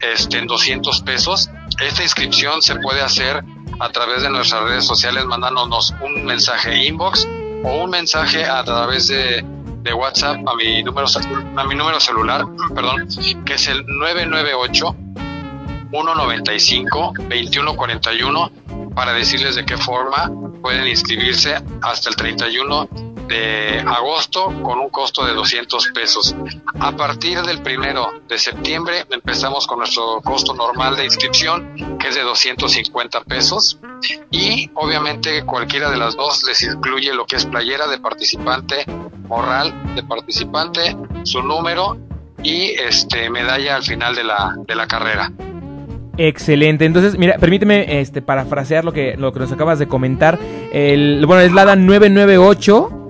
[0.02, 1.50] este, en 200 pesos.
[1.80, 3.44] Esta inscripción se puede hacer
[3.80, 7.28] a través de nuestras redes sociales mandándonos un mensaje inbox
[7.64, 9.44] o un mensaje a través de,
[9.82, 11.08] de WhatsApp a mi número
[11.56, 12.46] a mi número celular,
[12.76, 13.08] perdón,
[13.46, 14.96] que es el 998
[15.92, 18.52] 195 2141
[18.96, 25.26] para decirles de qué forma pueden inscribirse hasta el 31 de agosto con un costo
[25.26, 26.36] de 200 pesos.
[26.80, 32.16] A partir del primero de septiembre empezamos con nuestro costo normal de inscripción, que es
[32.16, 33.80] de 250 pesos.
[34.32, 38.86] Y obviamente cualquiera de las dos les incluye lo que es playera de participante,
[39.28, 41.98] morral de participante, su número
[42.44, 45.32] y este medalla al final de la, de la carrera.
[46.18, 46.86] Excelente.
[46.86, 50.38] Entonces, mira, permíteme este, parafrasear lo que, lo que nos acabas de comentar.
[50.72, 53.03] El, bueno, es Lada 998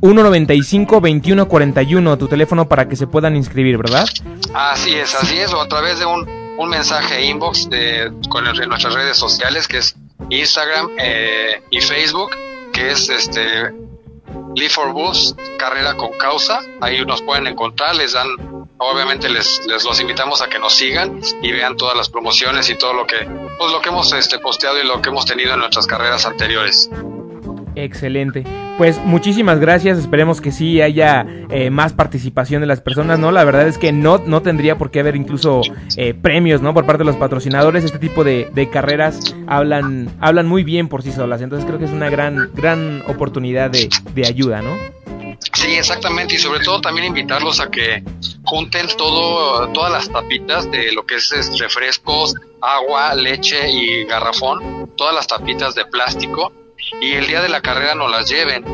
[0.00, 4.08] 195 2141, tu teléfono para que se puedan inscribir, ¿verdad?
[4.54, 6.28] Así es, así es, o a través de un,
[6.58, 9.96] un mensaje inbox de, con el- nuestras redes sociales, que es
[10.30, 12.30] Instagram eh, y Facebook,
[12.72, 13.72] que es este
[14.54, 16.60] Live for Bus, carrera con causa.
[16.80, 18.28] Ahí nos pueden encontrar, les dan
[18.80, 22.76] obviamente les, les los invitamos a que nos sigan y vean todas las promociones y
[22.76, 23.16] todo lo que
[23.58, 26.88] pues lo que hemos este posteado y lo que hemos tenido en nuestras carreras anteriores.
[27.74, 28.44] Excelente.
[28.78, 29.98] Pues muchísimas gracias.
[29.98, 33.32] Esperemos que sí haya eh, más participación de las personas, ¿no?
[33.32, 35.62] La verdad es que no, no tendría por qué haber incluso
[35.96, 36.72] eh, premios, ¿no?
[36.72, 37.82] Por parte de los patrocinadores.
[37.82, 41.42] Este tipo de, de, carreras hablan, hablan muy bien por sí solas.
[41.42, 44.76] Entonces creo que es una gran, gran oportunidad de, de ayuda, ¿no?
[45.54, 46.36] Sí, exactamente.
[46.36, 48.04] Y sobre todo también invitarlos a que
[48.44, 54.92] junten todo, todas las tapitas de lo que es, es refrescos, agua, leche y garrafón.
[54.96, 56.52] Todas las tapitas de plástico
[57.00, 58.64] y el día de la carrera nos las lleven,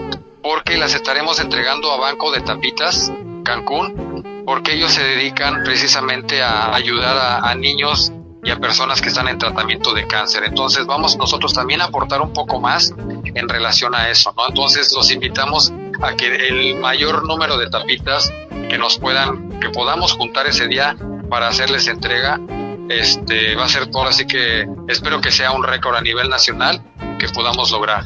[0.42, 3.12] porque las estaremos entregando a Banco de Tapitas,
[3.44, 9.28] Cancún, porque ellos se dedican precisamente a ayudar a, niños y a personas que están
[9.28, 10.44] en tratamiento de cáncer.
[10.44, 12.94] Entonces vamos nosotros también a aportar un poco más
[13.24, 14.46] en relación a eso, ¿no?
[14.46, 18.30] Entonces los invitamos a que el mayor número de tapitas
[18.68, 20.96] que nos puedan, que podamos juntar ese día
[21.30, 22.38] para hacerles entrega,
[22.90, 26.82] este va a ser todo, así que espero que sea un récord a nivel nacional
[27.26, 28.04] que podamos lograr.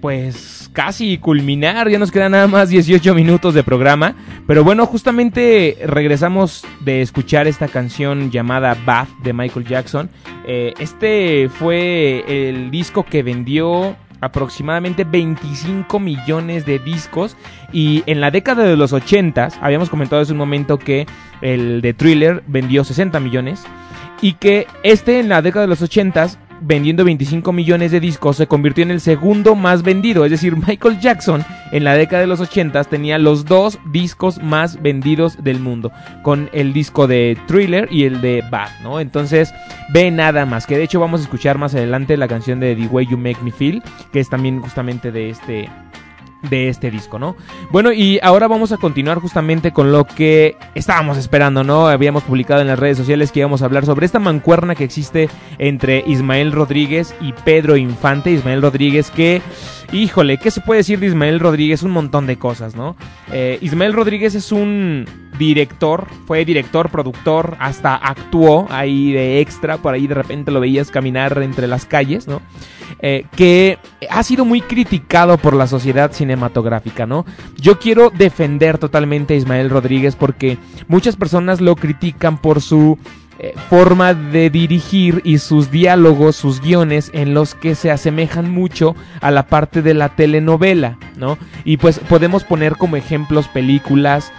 [0.00, 1.90] pues, casi culminar.
[1.90, 4.14] Ya nos quedan nada más 18 minutos de programa.
[4.46, 10.08] Pero bueno, justamente regresamos de escuchar esta canción llamada Bath de Michael Jackson.
[10.46, 17.36] Eh, este fue el disco que vendió aproximadamente 25 millones de discos.
[17.72, 21.06] Y en la década de los 80 habíamos comentado hace un momento que
[21.40, 23.64] el de Thriller vendió 60 millones.
[24.22, 26.28] Y que este en la década de los 80
[26.60, 31.00] vendiendo 25 millones de discos se convirtió en el segundo más vendido, es decir, Michael
[31.00, 35.92] Jackson en la década de los 80 tenía los dos discos más vendidos del mundo,
[36.22, 39.00] con el disco de Thriller y el de Bad, ¿no?
[39.00, 39.54] Entonces,
[39.92, 42.86] ve nada más, que de hecho vamos a escuchar más adelante la canción de The
[42.86, 43.82] Way You Make Me Feel,
[44.12, 45.68] que es también justamente de este
[46.48, 47.36] de este disco, ¿no?
[47.70, 51.88] Bueno, y ahora vamos a continuar justamente con lo que estábamos esperando, ¿no?
[51.88, 55.28] Habíamos publicado en las redes sociales que íbamos a hablar sobre esta mancuerna que existe
[55.58, 58.30] entre Ismael Rodríguez y Pedro Infante.
[58.30, 59.42] Ismael Rodríguez que,
[59.92, 61.82] híjole, ¿qué se puede decir de Ismael Rodríguez?
[61.82, 62.96] Un montón de cosas, ¿no?
[63.32, 65.06] Eh, Ismael Rodríguez es un
[65.38, 70.90] director, fue director, productor, hasta actuó ahí de extra, por ahí de repente lo veías
[70.90, 72.40] caminar entre las calles, ¿no?
[72.98, 73.78] Eh, que
[74.10, 77.24] ha sido muy criticado por la sociedad cinematográfica, ¿no?
[77.56, 82.98] Yo quiero defender totalmente a Ismael Rodríguez porque muchas personas lo critican por su
[83.42, 88.94] eh, forma de dirigir y sus diálogos, sus guiones en los que se asemejan mucho
[89.22, 91.38] a la parte de la telenovela, ¿no?
[91.64, 94.30] Y pues podemos poner como ejemplos películas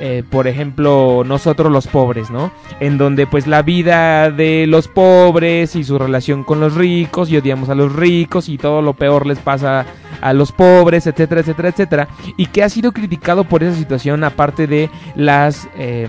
[0.00, 2.50] eh, por ejemplo, nosotros los pobres, ¿no?
[2.80, 7.36] En donde pues la vida de los pobres y su relación con los ricos y
[7.36, 9.86] odiamos a los ricos y todo lo peor les pasa
[10.20, 12.08] a los pobres, etcétera, etcétera, etcétera.
[12.36, 16.08] Y que ha sido criticado por esa situación aparte de las, eh,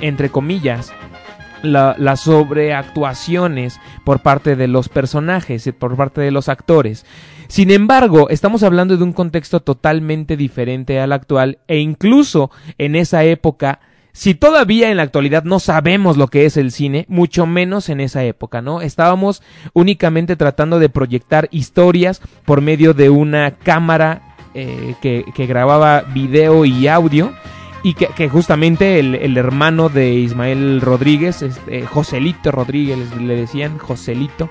[0.00, 0.92] entre comillas,
[1.62, 7.06] la, las sobreactuaciones por parte de los personajes, por parte de los actores.
[7.52, 13.24] Sin embargo, estamos hablando de un contexto totalmente diferente al actual e incluso en esa
[13.24, 13.80] época,
[14.12, 18.00] si todavía en la actualidad no sabemos lo que es el cine, mucho menos en
[18.00, 18.80] esa época, ¿no?
[18.80, 19.42] Estábamos
[19.74, 26.88] únicamente tratando de proyectar historias por medio de una cámara eh, que, grababa video y
[26.88, 27.34] audio
[27.82, 33.76] y que, que justamente el, el, hermano de Ismael Rodríguez, este, Joselito Rodríguez le decían,
[33.76, 34.48] Joselito,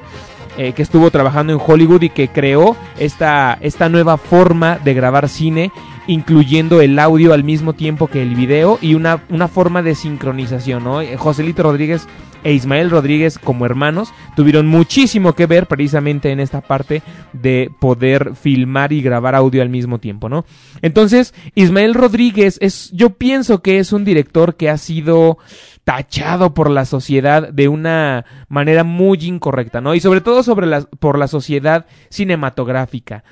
[0.57, 5.29] eh, que estuvo trabajando en Hollywood y que creó esta, esta nueva forma de grabar
[5.29, 5.71] cine,
[6.07, 10.83] incluyendo el audio al mismo tiempo que el video y una, una forma de sincronización,
[10.83, 11.01] ¿no?
[11.01, 12.07] Eh, Joselito Rodríguez
[12.43, 17.01] e Ismael Rodríguez como hermanos tuvieron muchísimo que ver precisamente en esta parte
[17.33, 20.45] de poder filmar y grabar audio al mismo tiempo, ¿no?
[20.81, 25.37] Entonces, Ismael Rodríguez es, yo pienso que es un director que ha sido
[25.83, 29.95] tachado por la sociedad de una manera muy incorrecta, ¿no?
[29.95, 33.23] Y sobre todo sobre la, por la sociedad cinematográfica.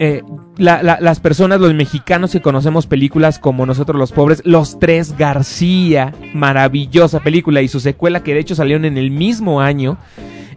[0.00, 0.22] Eh,
[0.56, 5.16] la, la, las personas, los mexicanos que conocemos películas como Nosotros los Pobres, Los Tres
[5.18, 9.98] García, maravillosa película y su secuela que de hecho salieron en el mismo año.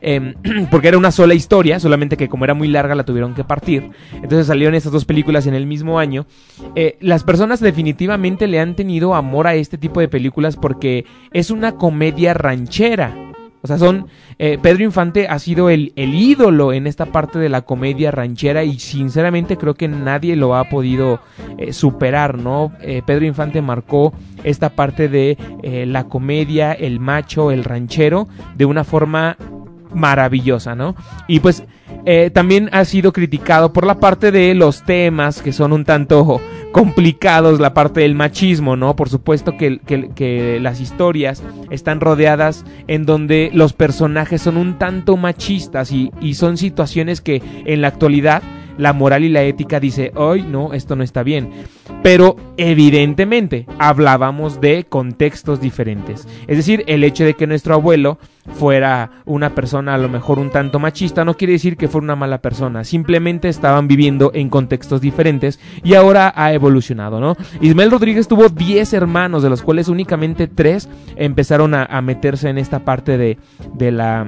[0.01, 0.33] Eh,
[0.71, 3.89] porque era una sola historia, solamente que como era muy larga la tuvieron que partir.
[4.13, 6.25] Entonces salieron estas dos películas en el mismo año.
[6.75, 11.51] Eh, las personas definitivamente le han tenido amor a este tipo de películas porque es
[11.51, 13.30] una comedia ranchera.
[13.63, 14.07] O sea, son.
[14.39, 18.63] Eh, Pedro Infante ha sido el, el, ídolo en esta parte de la comedia ranchera
[18.63, 21.19] y sinceramente creo que nadie lo ha podido
[21.57, 22.71] eh, superar, ¿no?
[22.81, 25.37] Eh, Pedro Infante marcó esta parte de
[25.85, 29.37] la comedia, el macho, el ranchero, de una forma
[29.93, 30.95] maravillosa, ¿no?
[31.27, 31.63] Y pues.
[32.33, 36.41] también ha sido criticado por la parte de los temas que son un tanto
[36.71, 38.95] complicados la parte del machismo, ¿no?
[38.95, 44.77] Por supuesto que, que- que las historias están rodeadas en donde los personajes son un
[44.77, 48.41] tanto machistas y, y son situaciones que en la actualidad
[48.81, 51.51] la moral y la ética dice, hoy no, esto no está bien.
[52.01, 56.27] Pero evidentemente hablábamos de contextos diferentes.
[56.47, 58.17] Es decir, el hecho de que nuestro abuelo
[58.55, 62.15] fuera una persona a lo mejor un tanto machista no quiere decir que fuera una
[62.15, 62.83] mala persona.
[62.83, 67.37] Simplemente estaban viviendo en contextos diferentes y ahora ha evolucionado, ¿no?
[67.61, 72.57] Ismael Rodríguez tuvo 10 hermanos, de los cuales únicamente 3 empezaron a, a meterse en
[72.57, 73.37] esta parte de,
[73.75, 74.27] de la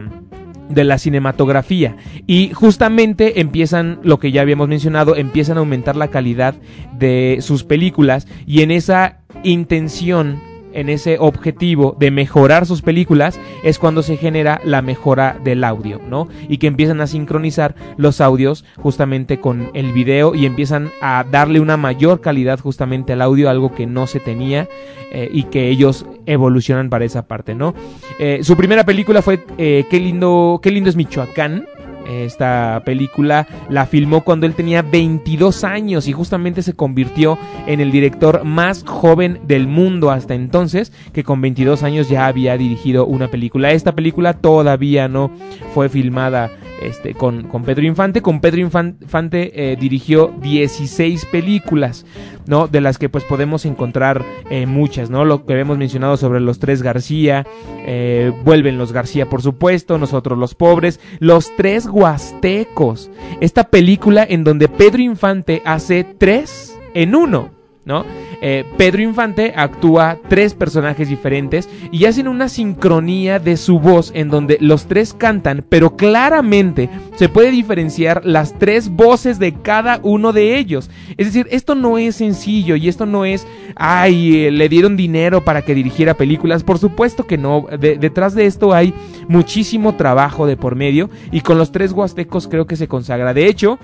[0.69, 1.95] de la cinematografía.
[2.27, 6.55] Y justamente empiezan lo que ya habíamos mencionado empiezan a aumentar la calidad
[6.97, 8.27] de sus películas.
[8.45, 10.41] Y en esa intención
[10.73, 16.01] en ese objetivo de mejorar sus películas es cuando se genera la mejora del audio,
[16.09, 16.27] ¿no?
[16.47, 21.59] Y que empiezan a sincronizar los audios justamente con el video y empiezan a darle
[21.59, 24.67] una mayor calidad justamente al audio, algo que no se tenía
[25.11, 27.73] eh, y que ellos evolucionan para esa parte, ¿no?
[28.19, 31.67] Eh, su primera película fue eh, Qué lindo, qué lindo es Michoacán.
[32.07, 37.37] Esta película la filmó cuando él tenía 22 años y justamente se convirtió
[37.67, 42.57] en el director más joven del mundo hasta entonces, que con 22 años ya había
[42.57, 43.71] dirigido una película.
[43.71, 45.31] Esta película todavía no
[45.73, 46.51] fue filmada
[46.81, 48.21] este, con, con Pedro Infante.
[48.21, 52.05] Con Pedro Infan- Infante eh, dirigió 16 películas,
[52.45, 52.67] ¿no?
[52.67, 55.23] De las que pues podemos encontrar eh, muchas, ¿no?
[55.23, 57.45] Lo que habíamos mencionado sobre los tres García,
[57.85, 63.11] eh, vuelven los García por supuesto, nosotros los pobres, los tres Huastecos.
[63.39, 67.51] Esta película en donde Pedro Infante hace tres en uno.
[67.85, 68.05] ¿No?
[68.41, 74.29] Eh, Pedro Infante actúa tres personajes diferentes y hacen una sincronía de su voz en
[74.29, 80.31] donde los tres cantan, pero claramente se puede diferenciar las tres voces de cada uno
[80.31, 80.89] de ellos.
[81.17, 85.43] Es decir, esto no es sencillo y esto no es, ay, eh, le dieron dinero
[85.43, 86.63] para que dirigiera películas.
[86.63, 87.65] Por supuesto que no.
[87.79, 88.93] De- detrás de esto hay
[89.27, 93.33] muchísimo trabajo de por medio y con los tres huastecos creo que se consagra.
[93.33, 93.77] De hecho,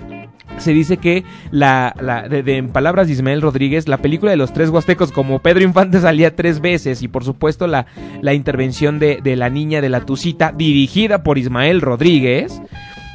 [0.58, 4.52] se dice que la, la- de, en palabras de Ismael Rodríguez, la película de los
[4.52, 7.86] tres huastecos, como Pedro Infante salía tres veces, y por supuesto la,
[8.20, 12.60] la intervención de, de la niña de la Tucita, dirigida por Ismael Rodríguez,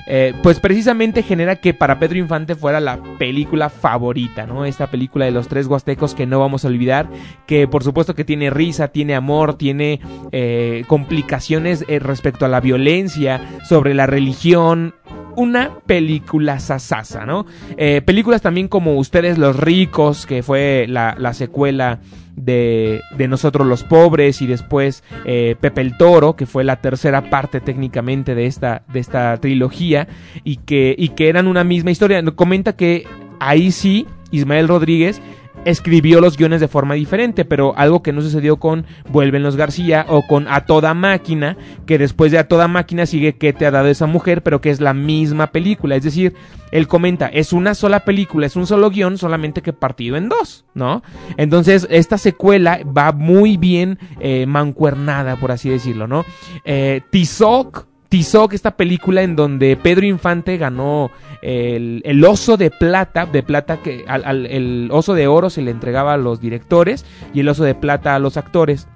[0.08, 4.64] eh, pues precisamente genera que para Pedro Infante fuera la película favorita, ¿no?
[4.64, 7.08] Esta película de los tres huastecos que no vamos a olvidar,
[7.48, 10.00] que por supuesto que tiene risa, tiene amor, tiene
[10.32, 14.94] eh, complicaciones eh, respecto a la violencia, sobre la religión,
[15.36, 17.46] una película sasasa, ¿no?
[17.78, 22.00] Eh, películas también como Ustedes los ricos, que fue la, la secuela
[22.36, 27.30] de, de Nosotros los pobres, y después eh, Pepe el Toro, que fue la tercera
[27.30, 30.08] parte técnicamente de esta, de esta trilogía,
[30.44, 32.24] y que, y que eran una misma historia.
[32.36, 33.08] Comenta que
[33.40, 35.22] ahí sí, Ismael Rodríguez
[35.66, 40.06] escribió los guiones de forma diferente, pero algo que no sucedió con Vuelven los García
[40.08, 43.72] o con A Toda Máquina, que después de A Toda Máquina sigue ¿Qué te ha
[43.72, 44.44] dado esa mujer?
[44.44, 46.34] pero que es la misma película, es decir,
[46.72, 50.66] él comenta, es una sola película, es un solo guion, solamente que partido en dos,
[50.74, 51.04] ¿no?
[51.38, 56.26] Entonces, esta secuela va muy bien eh, mancuernada, por así decirlo, ¿no?
[56.64, 63.44] Eh, Tizoc Tizoc, esta película en donde Pedro Infante ganó el, oso de plata, de
[63.44, 67.50] plata que al, el oso de oro se le entregaba a los directores y el
[67.50, 68.88] oso de plata a los actores.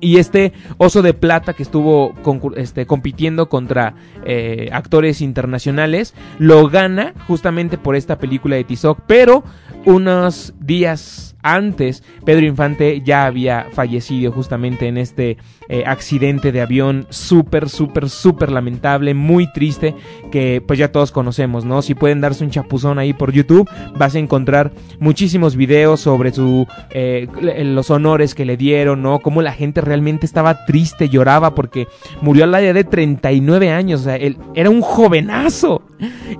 [0.00, 2.14] Y este oso de plata que estuvo
[2.56, 3.94] este, compitiendo contra
[4.24, 9.00] eh, actores internacionales lo gana justamente por esta película de Tizoc.
[9.06, 9.42] Pero
[9.84, 15.36] unos días antes, Pedro Infante ya había fallecido justamente en este
[15.68, 19.94] eh, accidente de avión súper, súper, súper lamentable, muy triste,
[20.30, 21.82] que pues ya todos conocemos, ¿no?
[21.82, 26.66] Si pueden darse un chapuzón ahí por YouTube, vas a encontrar muchísimos videos sobre su
[26.90, 27.28] eh,
[27.64, 29.18] los honores que le dieron, ¿no?
[29.20, 31.86] Cómo la gente realmente estaba triste, lloraba porque
[32.20, 35.82] murió a la edad de 39 años, o sea, él era un jovenazo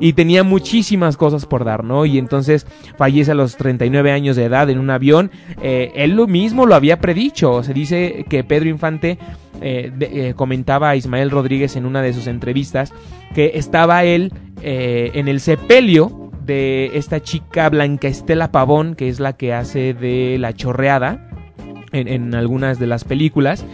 [0.01, 2.07] y tenía muchísimas cosas por dar, ¿no?
[2.07, 5.30] Y entonces fallece a los 39 años de edad en un avión.
[5.62, 7.62] Eh, él lo mismo lo había predicho.
[7.62, 9.18] Se dice que Pedro Infante
[9.61, 12.92] eh, eh, comentaba a Ismael Rodríguez en una de sus entrevistas
[13.34, 19.34] que estaba él en el sepelio de esta chica Blanca Estela Pavón, que es la
[19.34, 21.30] que hace de la chorreada
[21.92, 23.64] en algunas de las películas.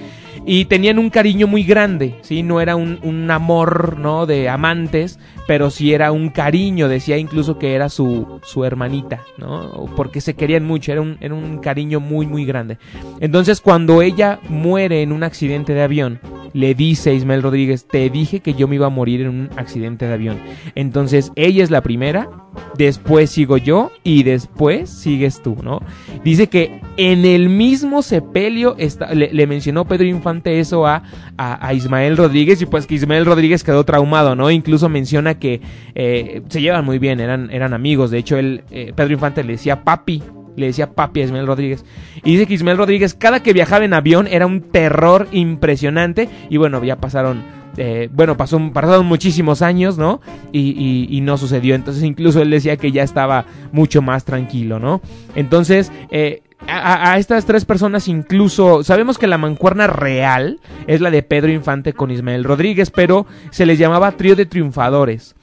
[0.46, 2.42] Y tenían un cariño muy grande, ¿sí?
[2.42, 4.26] No era un, un amor, ¿no?
[4.26, 6.88] De amantes, pero sí era un cariño.
[6.88, 9.86] Decía incluso que era su, su hermanita, ¿no?
[9.96, 12.78] Porque se querían mucho, era un, era un cariño muy, muy grande.
[13.20, 16.20] Entonces, cuando ella muere en un accidente de avión,
[16.52, 19.50] le dice a Ismael Rodríguez, te dije que yo me iba a morir en un
[19.56, 20.38] accidente de avión.
[20.74, 22.28] Entonces, ella es la primera
[22.76, 25.80] después sigo yo y después sigues tú, ¿no?
[26.24, 31.02] Dice que en el mismo sepelio está, le, le mencionó Pedro Infante eso a,
[31.36, 34.50] a, Ismael Rodríguez y pues que Ismael Rodríguez quedó traumado, ¿no?
[34.50, 35.60] Incluso menciona que
[35.94, 39.52] eh, se llevan muy bien, eran, eran amigos, de hecho él, eh, Pedro Infante le
[39.52, 40.22] decía papi
[40.56, 41.84] le decía papi a Ismael Rodríguez.
[42.22, 46.28] Y dice que Ismael Rodríguez cada que viajaba en avión era un terror impresionante.
[46.50, 47.42] Y bueno, ya pasaron,
[47.76, 50.20] eh, bueno, pasó, pasaron muchísimos años, ¿no?
[50.52, 51.74] Y, y- no sucedió.
[51.74, 55.00] Entonces incluso él decía que ya estaba mucho más tranquilo, ¿no?
[55.34, 61.22] Entonces, eh, a estas tres personas incluso sabemos que la mancuerna real es la de
[61.22, 65.34] Pedro Infante con Ismael Rodríguez, pero se les llamaba trío de triunfadores.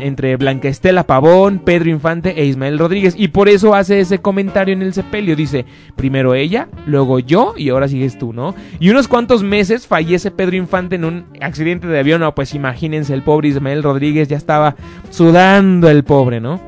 [0.00, 3.14] Entre Blanca Estela Pavón, Pedro Infante e Ismael Rodríguez.
[3.16, 5.36] Y por eso hace ese comentario en el sepelio.
[5.36, 5.64] Dice,
[5.96, 8.54] primero ella, luego yo y ahora sigues tú, ¿no?
[8.80, 12.20] Y unos cuantos meses fallece Pedro Infante en un accidente de avión.
[12.20, 14.76] No, pues imagínense, el pobre Ismael Rodríguez ya estaba
[15.10, 16.60] sudando el pobre, ¿no?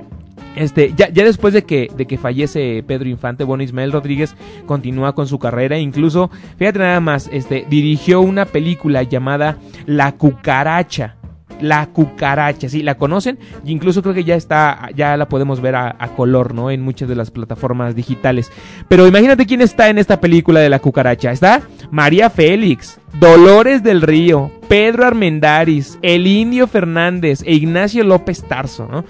[0.57, 4.35] Este, ya, ya después de que, de que fallece Pedro Infante, bueno, Ismael Rodríguez
[4.67, 11.20] continúa con su carrera, incluso, fíjate nada más, este, dirigió una película llamada La Cucaracha.
[11.61, 15.77] La cucaracha, sí, la conocen y incluso creo que ya está, ya la podemos ver
[15.77, 16.71] a, color, ¿no?
[16.71, 18.51] En muchas de las plataformas digitales.
[18.89, 21.31] Pero imagínate quién está en esta película de la cucaracha.
[21.31, 28.89] Está María Félix, Dolores del Río, Pedro Armendáriz, El Indio Fernández e Ignacio López Tarso,
[28.91, 29.05] ¿no?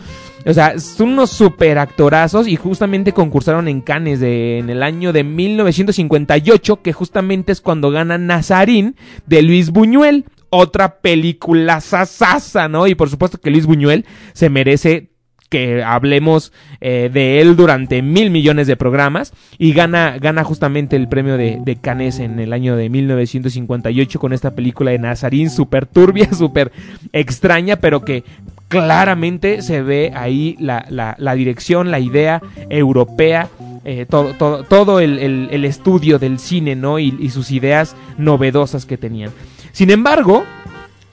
[0.47, 5.13] O sea, son unos super actorazos y justamente concursaron en Cannes de, en el año
[5.13, 8.97] de 1958, que justamente es cuando gana Nazarín
[9.27, 10.25] de Luis Buñuel.
[10.51, 12.87] Otra película sasasa, ¿no?
[12.87, 15.11] Y por supuesto que Luis Buñuel se merece
[15.49, 21.09] que hablemos eh, de él durante mil millones de programas y gana, gana justamente el
[21.09, 25.87] premio de, de Cannes en el año de 1958 con esta película de Nazarín súper
[25.87, 26.71] turbia, súper
[27.13, 28.23] extraña, pero que
[28.69, 33.49] claramente se ve ahí la, la- la dirección, la idea europea,
[33.85, 37.01] eh, todo, todo, todo el, el- el estudio del cine, ¿no?
[37.01, 39.33] Y, y sus ideas novedosas que tenían.
[39.73, 40.45] Sin embargo,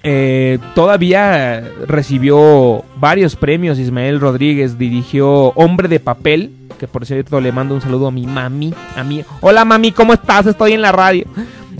[0.03, 3.80] eh, todavía recibió varios premios.
[3.80, 8.26] Ismael Rodríguez dirigió Hombre de Papel, que por cierto le mando un saludo a mi
[8.26, 9.24] mami, a mí.
[9.41, 10.45] Hola mami, ¿cómo estás?
[10.45, 11.26] Estoy en la radio.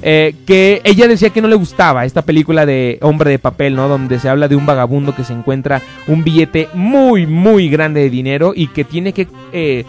[0.04, 3.88] Eh, que ella decía que no le gustaba esta película de Hombre de Papel, ¿no?
[3.88, 8.12] Donde se habla de un vagabundo que se encuentra un billete muy, muy grande de
[8.12, 9.86] dinero y que tiene que eh,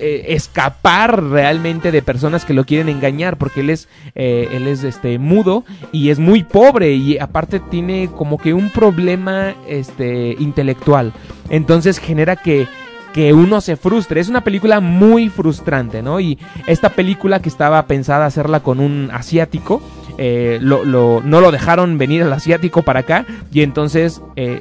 [0.00, 4.84] eh, escapar realmente de personas que lo quieren engañar porque él es eh, él es
[4.84, 11.12] este mudo y es muy pobre y aparte tiene como que un problema este intelectual
[11.50, 12.66] entonces genera que
[13.14, 14.20] que uno se frustre.
[14.20, 16.20] Es una película muy frustrante, ¿no?
[16.20, 19.80] Y esta película que estaba pensada hacerla con un asiático,
[20.18, 24.60] eh, lo, lo- no lo dejaron venir al asiático para acá y entonces eh,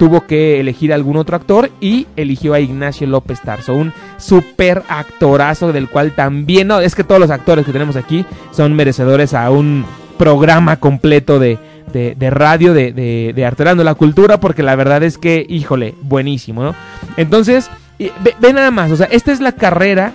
[0.00, 5.74] tuvo que elegir algún otro actor y eligió a Ignacio López Tarso, un super actorazo
[5.74, 9.50] del cual también, no, es que todos los actores que tenemos aquí son merecedores a
[9.50, 9.84] un
[10.16, 11.58] programa completo de,
[11.92, 16.62] de, de radio de, de, de la Cultura, porque la verdad es que, híjole, buenísimo,
[16.62, 16.74] ¿no?
[17.18, 20.14] Entonces, ve nada más, o sea, esta es la carrera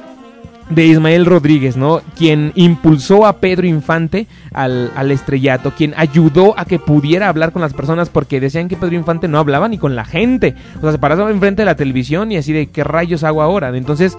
[0.69, 2.01] de Ismael Rodríguez, ¿no?
[2.17, 7.61] Quien impulsó a Pedro Infante al, al estrellato, quien ayudó a que pudiera hablar con
[7.61, 10.55] las personas porque decían que Pedro Infante no hablaba ni con la gente.
[10.77, 13.75] O sea, se paraba enfrente de la televisión y así de qué rayos hago ahora.
[13.75, 14.17] Entonces,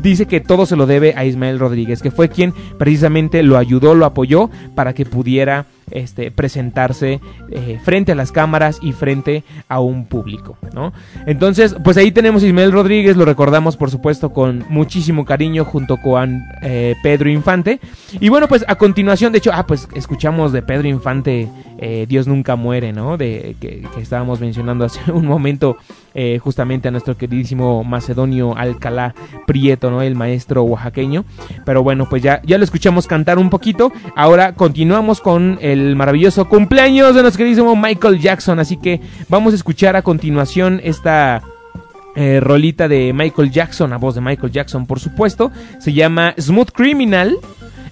[0.00, 3.94] dice que todo se lo debe a Ismael Rodríguez, que fue quien precisamente lo ayudó,
[3.94, 7.20] lo apoyó para que pudiera este, presentarse
[7.50, 10.92] eh, frente a las cámaras y frente a un público, ¿no?
[11.26, 15.98] Entonces, pues ahí tenemos a Ismael Rodríguez, lo recordamos por supuesto con muchísimo cariño junto
[15.98, 17.80] con eh, Pedro Infante.
[18.20, 22.26] Y bueno, pues a continuación, de hecho, ah, pues escuchamos de Pedro Infante eh, Dios
[22.26, 23.16] nunca muere, ¿no?
[23.16, 25.76] De que, estábamos mencionando hace un momento
[26.40, 29.16] justamente a nuestro queridísimo Macedonio Alcalá
[29.48, 30.00] Prieto, ¿no?
[30.00, 31.24] El maestro oaxaqueño.
[31.64, 33.92] Pero bueno, pues ya, ya lo escuchamos cantar un poquito.
[34.14, 35.58] Ahora continuamos con
[35.96, 38.58] maravilloso cumpleaños de nuestro queridísimo Michael Jackson.
[38.58, 41.42] Así que vamos a escuchar a continuación esta
[42.16, 45.50] eh, rolita de Michael Jackson, a voz de Michael Jackson, por supuesto.
[45.80, 47.36] Se llama Smooth Criminal.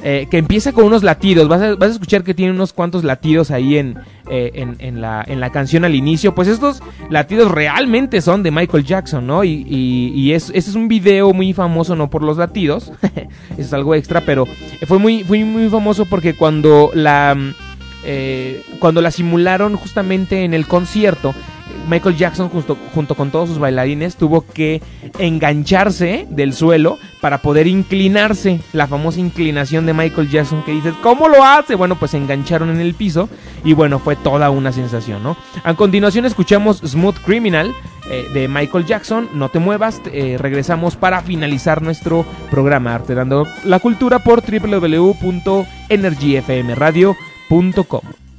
[0.04, 1.46] eh, que empieza con unos latidos.
[1.46, 3.96] Vas a, vas a escuchar que tiene unos cuantos latidos ahí en,
[4.28, 6.34] eh, en, en la, en la canción al inicio.
[6.34, 9.44] Pues estos latidos realmente son de Michael Jackson, ¿no?
[9.44, 12.90] Y, y, y es, ese es un video muy famoso, no por los latidos.
[13.50, 14.46] Eso es algo extra, pero
[14.88, 17.36] fue muy, fue muy famoso porque cuando la.
[18.04, 21.34] Eh, cuando la simularon justamente en el concierto,
[21.88, 24.82] Michael Jackson junto, con todos sus bailarines tuvo que
[25.18, 31.28] engancharse del suelo para poder inclinarse, la famosa inclinación de Michael Jackson que dices, ¿cómo
[31.28, 31.74] lo hace?
[31.74, 33.28] Bueno, pues se engancharon en el piso
[33.64, 35.36] y bueno, fue toda una sensación, ¿no?
[35.64, 37.74] A continuación escuchamos Smooth Criminal
[38.10, 43.46] eh, de Michael Jackson, no te muevas, eh, regresamos para finalizar nuestro programa Arte dando
[43.64, 48.31] la Cultura por www.energyfmradio.com www.radiomaría.com.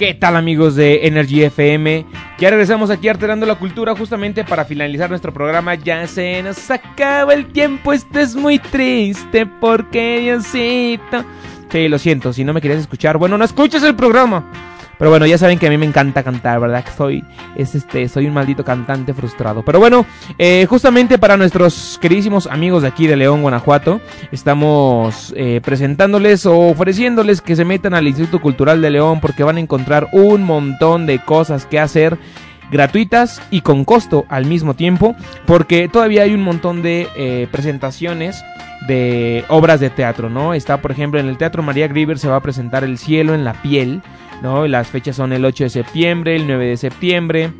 [0.00, 2.06] ¿Qué tal amigos de Energy FM?
[2.38, 5.74] Ya regresamos aquí Arterando la Cultura justamente para finalizar nuestro programa.
[5.74, 11.22] Ya se nos acaba el tiempo, esto es muy triste porque Diosito...
[11.70, 14.50] Sí, lo siento, si no me querías escuchar, bueno, no escuches el programa.
[14.96, 16.82] Pero bueno, ya saben que a mí me encanta cantar, ¿verdad?
[16.82, 17.22] Que soy
[17.56, 19.62] es este, soy un maldito cantante frustrado.
[19.62, 20.06] Pero bueno,
[20.38, 24.00] eh, justamente para nuestros queridísimos amigos de aquí de León, Guanajuato,
[24.32, 29.56] estamos eh, presentándoles o ofreciéndoles que se metan al Instituto Cultural de León porque van
[29.56, 32.18] a encontrar un montón de cosas que hacer
[32.70, 38.44] gratuitas y con costo al mismo tiempo, porque todavía hay un montón de eh, presentaciones
[38.86, 40.54] de obras de teatro, ¿no?
[40.54, 43.44] Está, por ejemplo, en el Teatro María Grieber se va a presentar El cielo en
[43.44, 44.02] la piel,
[44.42, 44.66] ¿no?
[44.66, 47.52] Las fechas son el 8 de septiembre, el 9 de septiembre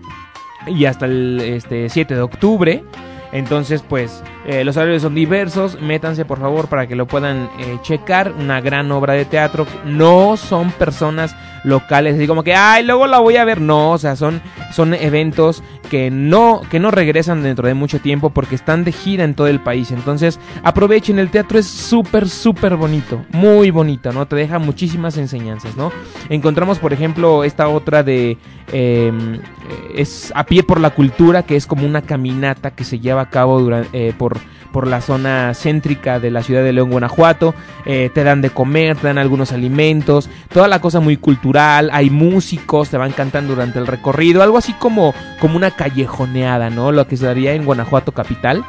[0.67, 2.85] y hasta el este, 7 de octubre.
[3.33, 5.81] Entonces, pues, eh, los horarios son diversos.
[5.81, 8.33] Métanse, por favor, para que lo puedan eh, checar.
[8.39, 9.67] Una gran obra de teatro.
[9.85, 11.35] No son personas
[11.65, 13.61] locales, así como que, ay, luego la voy a ver.
[13.61, 14.41] No, o sea, son,
[14.73, 19.25] son eventos que no, que no regresan dentro de mucho tiempo porque están de gira
[19.25, 19.91] en todo el país.
[19.91, 24.27] Entonces, aprovechen, el teatro es súper, súper bonito, muy bonito, ¿no?
[24.27, 25.93] Te deja muchísimas enseñanzas, ¿no?
[26.29, 28.39] Encontramos, por ejemplo, esta otra de...
[28.73, 29.41] Em,
[29.95, 33.31] es a pie por la cultura, que es como una caminata que se lleva a
[33.31, 34.30] cabo durante, por
[34.73, 37.55] por la zona céntrica de la ciudad de León, Guanajuato.
[37.85, 41.91] Eh, te dan de comer, te dan algunos alimentos, toda la cosa muy cultural.
[41.93, 46.93] Hay músicos, te van cantando durante el recorrido, algo así como, como una callejoneada, ¿no?
[46.93, 48.65] Lo que se daría en Guanajuato capital.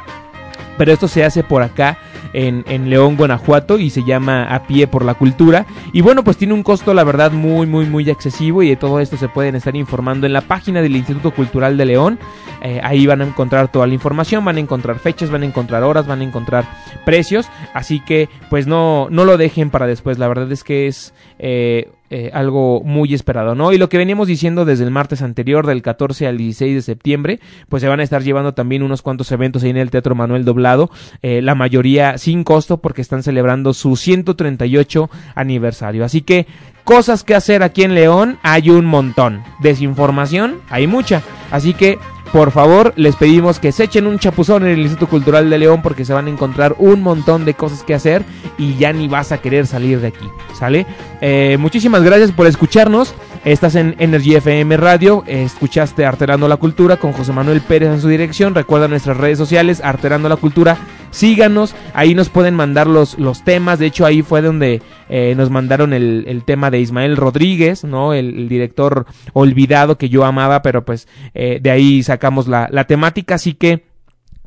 [0.78, 1.98] Pero esto se hace por acá
[2.32, 5.66] en, en, León, Guanajuato y se llama A Pie por la Cultura.
[5.92, 9.00] Y bueno, pues tiene un costo, la verdad, muy, muy, muy excesivo y de todo
[9.00, 12.18] esto se pueden estar informando en la página del Instituto Cultural de León.
[12.62, 15.82] Eh, ahí van a encontrar toda la información, van a encontrar fechas, van a encontrar
[15.82, 16.64] horas, van a encontrar
[17.04, 17.48] precios.
[17.74, 20.18] Así que pues no, no lo dejen para después.
[20.18, 21.14] La verdad es que es...
[21.38, 23.72] Eh, eh, algo muy esperado, ¿no?
[23.72, 27.40] Y lo que veníamos diciendo desde el martes anterior, del 14 al 16 de septiembre,
[27.70, 30.44] pues se van a estar llevando también unos cuantos eventos ahí en el Teatro Manuel
[30.44, 30.90] Doblado,
[31.22, 36.04] eh, la mayoría sin costo porque están celebrando su 138 aniversario.
[36.04, 36.46] Así que
[36.84, 41.98] cosas que hacer aquí en León hay un montón, desinformación hay mucha, así que
[42.32, 45.82] por favor, les pedimos que se echen un chapuzón en el Instituto Cultural de León
[45.82, 48.24] porque se van a encontrar un montón de cosas que hacer
[48.56, 50.26] y ya ni vas a querer salir de aquí,
[50.58, 50.86] ¿sale?
[51.20, 53.14] Eh, muchísimas gracias por escucharnos.
[53.44, 58.06] Estás en Energy FM Radio, escuchaste Arterando la Cultura con José Manuel Pérez en su
[58.06, 58.54] dirección.
[58.54, 60.78] Recuerda nuestras redes sociales, Arterando la Cultura.
[61.10, 63.80] Síganos, ahí nos pueden mandar los, los temas.
[63.80, 68.14] De hecho, ahí fue donde eh, nos mandaron el, el, tema de Ismael Rodríguez, ¿no?
[68.14, 73.34] El, director olvidado que yo amaba, pero pues eh, de ahí sacamos la, la temática.
[73.34, 73.82] Así que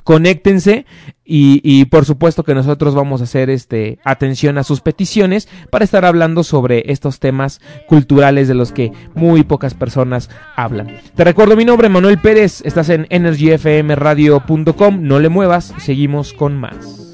[0.05, 0.85] conéctense
[1.25, 5.83] y, y, por supuesto que nosotros vamos a hacer este atención a sus peticiones para
[5.83, 10.99] estar hablando sobre estos temas culturales de los que muy pocas personas hablan.
[11.15, 17.04] Te recuerdo mi nombre, Manuel Pérez, estás en energyfmradio.com, no le muevas, seguimos con más.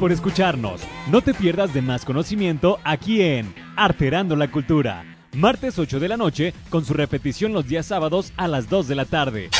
[0.00, 0.80] Por escucharnos.
[1.10, 5.04] No te pierdas de más conocimiento aquí en Arterando la Cultura.
[5.36, 8.94] Martes 8 de la noche con su repetición los días sábados a las 2 de
[8.96, 9.50] la tarde.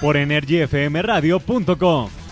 [0.00, 2.23] Por energyfmradio.com.